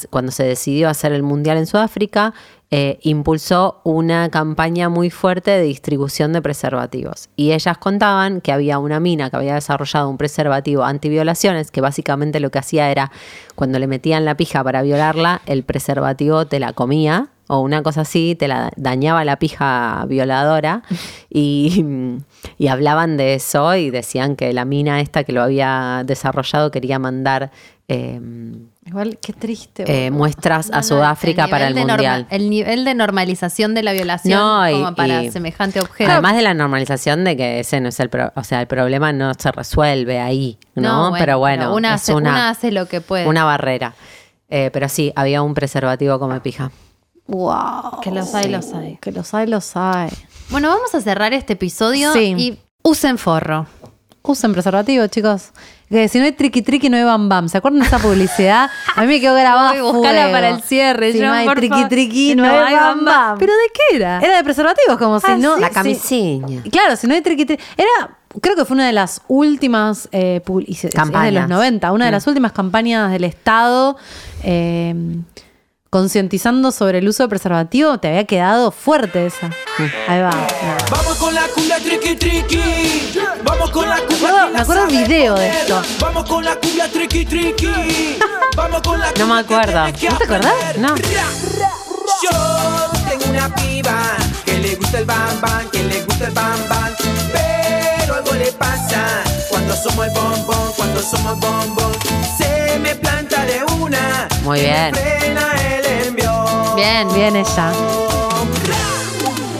[0.10, 2.34] cuando se decidió hacer el mundial en Sudáfrica,
[2.78, 7.30] eh, impulsó una campaña muy fuerte de distribución de preservativos.
[7.38, 12.42] Y ellas contaban que había una mina que había desarrollado un preservativo antiviolaciones, que básicamente
[12.42, 13.14] lo que hacía era,
[13.56, 18.02] cuando le metían la pija para violarla, el preservativo te la comía, o una cosa
[18.02, 20.84] así, te la dañaba la pija violadora.
[21.38, 21.84] Y,
[22.58, 27.00] y hablaban de eso y decían que la mina esta que lo había desarrollado quería
[27.00, 27.52] mandar...
[27.88, 28.20] eh,
[28.88, 29.84] Igual, qué triste.
[29.88, 32.28] eh, muestras No, a no, Sudáfrica para el norma- mundial.
[32.30, 36.12] el nivel de normalización de la violación No, y- como para y- semejante objeto.
[36.12, 39.12] Además de la normalización de que ese no es el pro- o sea, el problema
[39.12, 41.10] no se resuelve ahí, ¿no?
[41.10, 43.28] bueno, pero bueno, una, es hace, una, una hace lo que puede.
[43.28, 43.96] una barrera.
[44.50, 46.72] Eh, pero sí, había un preservativo como pija.
[47.28, 48.02] Wow.
[48.04, 48.98] Que los hay, los hay.
[49.02, 50.12] Que los hay, los hay.
[50.50, 52.36] Bueno, vamos a cerrar este episodio Sí.
[52.38, 53.66] y usen forro.
[54.22, 55.50] Usen preservativo, chicos.
[55.90, 57.48] Que si no hay triqui triqui, no hay bam bam.
[57.48, 58.70] ¿Se acuerdan de esa publicidad?
[58.96, 59.82] A mí me quedó grabada.
[59.82, 63.38] Buscala para el cierre, Si no hay por triqui triqui, no, hay bam bam.
[63.38, 64.20] ¿Pero de qué era?
[64.20, 65.58] Era de preservativos, como si no.
[65.58, 66.64] La camiseña.
[66.72, 67.64] Claro, si no hay triqui triqui.
[67.78, 71.34] Era, creo que fue una de las últimas eh, es de Campañas.
[71.34, 73.98] los 90, una de las últimas campañas del Estado
[74.44, 74.94] eh,
[75.96, 77.98] concientizando sobre el uso de preservativo.
[78.00, 79.50] Te había quedado fuerte esa.
[80.10, 80.32] Ahí va.
[80.92, 83.14] Vamos con la cumbia triqui triqui.
[83.46, 84.46] Vamos con la cumbia.
[84.48, 85.82] que me acuerdo un video de esto.
[86.02, 88.18] Vamos con la cumbia triqui triqui.
[88.58, 89.88] Vamos con la No me acuerdo.
[89.88, 90.78] ¿No te acordás?
[90.80, 90.96] No.
[90.98, 92.30] Yo
[93.10, 94.02] tengo una piba
[94.44, 96.94] que le gusta el bam bam, que le gusta el bam bam.
[97.32, 101.94] Pero algo le pasa cuando somos el bombón, cuando somos bombón.
[102.38, 104.28] Se me planta de una.
[104.44, 104.94] Muy bien.
[106.86, 107.08] Bien.
[107.16, 107.72] Bien ella.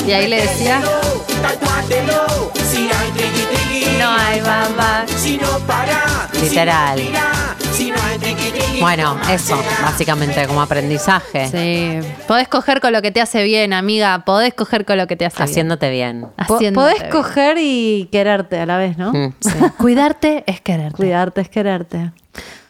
[0.06, 0.80] Y ahí le decía.
[4.00, 5.06] No hay bamba.
[5.08, 7.02] Si no para, Literal.
[8.80, 12.08] Bueno, eso, básicamente como aprendizaje, Sí.
[12.28, 14.24] Podés coger con lo que te hace bien, amiga.
[14.24, 16.20] Podés coger con lo que te hace haciéndote bien.
[16.22, 16.32] bien.
[16.38, 17.12] Haciéndote Podés bien.
[17.12, 19.12] coger y quererte a la vez, ¿no?
[19.14, 19.34] Mm.
[19.80, 20.96] Cuidarte es quererte.
[20.98, 22.12] Cuidarte es quererte.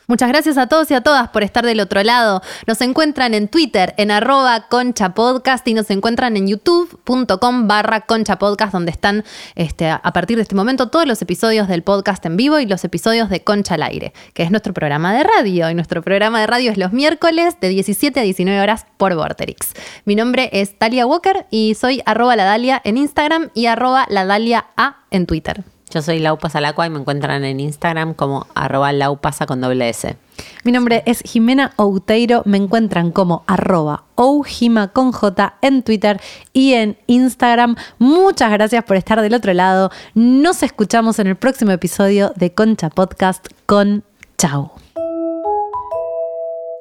[0.08, 2.42] Muchas gracias a todos y a todas por estar del otro lado.
[2.68, 8.38] Nos encuentran en Twitter en arroba concha podcast y nos encuentran en youtube.com barra concha
[8.38, 9.24] podcast donde están
[9.56, 12.84] este, a partir de este momento todos los episodios del podcast en vivo y los
[12.84, 15.70] episodios de Concha al aire, que es nuestro programa de radio.
[15.70, 19.74] Y nuestro programa de radio es los miércoles de 17 a 19 horas por Vorterix.
[20.06, 24.26] Mi nombre es Talia Walker y soy arroba la Dalia en Instagram y arroba la
[24.26, 25.75] Dalia A en Twitter.
[25.96, 30.18] Yo soy Lau Pasalacua y me encuentran en Instagram como arroba laupasa con doble S.
[30.66, 32.42] Mi nombre es Jimena Outeiro.
[32.44, 36.20] Me encuentran como arroba oujima con J en Twitter
[36.52, 37.78] y en Instagram.
[37.98, 39.90] Muchas gracias por estar del otro lado.
[40.16, 44.04] Nos escuchamos en el próximo episodio de Concha Podcast con
[44.38, 44.72] Chau.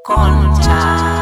[0.02, 1.14] Concha.